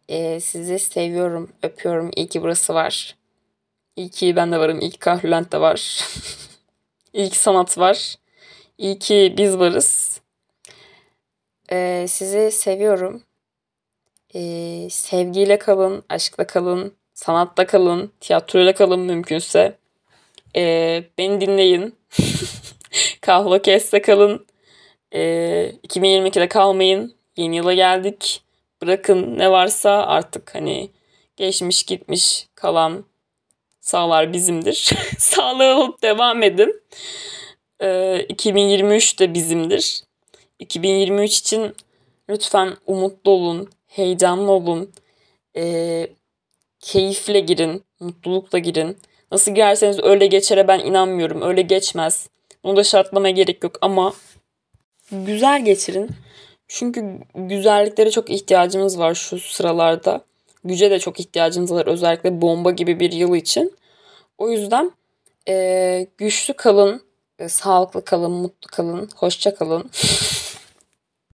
[0.09, 2.11] e, sizi seviyorum, öpüyorum.
[2.15, 3.15] İyi ki burası var.
[3.95, 4.79] İyi ki ben de varım.
[4.79, 6.07] İyi ki Kahrülent de var.
[7.13, 8.15] İyi ki sanat var.
[8.77, 10.21] İyi ki biz varız.
[11.71, 13.23] Ee, sizi seviyorum.
[14.35, 16.93] Ee, sevgiyle kalın, aşkla kalın,
[17.23, 19.77] sanatta kalın, tiyatroyla kalın mümkünse.
[20.55, 21.95] Ee, beni dinleyin.
[23.21, 24.45] Kahlo Kes'te kalın.
[25.13, 27.15] Ee, 2022'de kalmayın.
[27.37, 28.41] Yeni yıla geldik.
[28.81, 30.89] Bırakın ne varsa artık hani
[31.37, 33.05] geçmiş gitmiş kalan
[33.81, 34.89] sağlar bizimdir.
[35.17, 36.81] Sağlığı olup devam edin.
[37.81, 40.03] Ee, 2023 de bizimdir.
[40.59, 41.75] 2023 için
[42.29, 44.91] lütfen umutlu olun, heyecanlı olun.
[45.55, 46.09] Ee,
[46.83, 48.97] keyifle girin, mutlulukla girin.
[49.31, 51.41] Nasıl girerseniz öyle geçere ben inanmıyorum.
[51.41, 52.27] Öyle geçmez.
[52.63, 54.13] Bunu da şartlamaya gerek yok ama
[55.11, 56.09] güzel geçirin.
[56.67, 60.21] Çünkü güzelliklere çok ihtiyacımız var şu sıralarda.
[60.63, 63.73] Güce de çok ihtiyacımız var özellikle bomba gibi bir yıl için.
[64.37, 64.91] O yüzden
[65.47, 67.01] e, güçlü kalın,
[67.39, 69.89] e, sağlıklı kalın, mutlu kalın, hoşça kalın.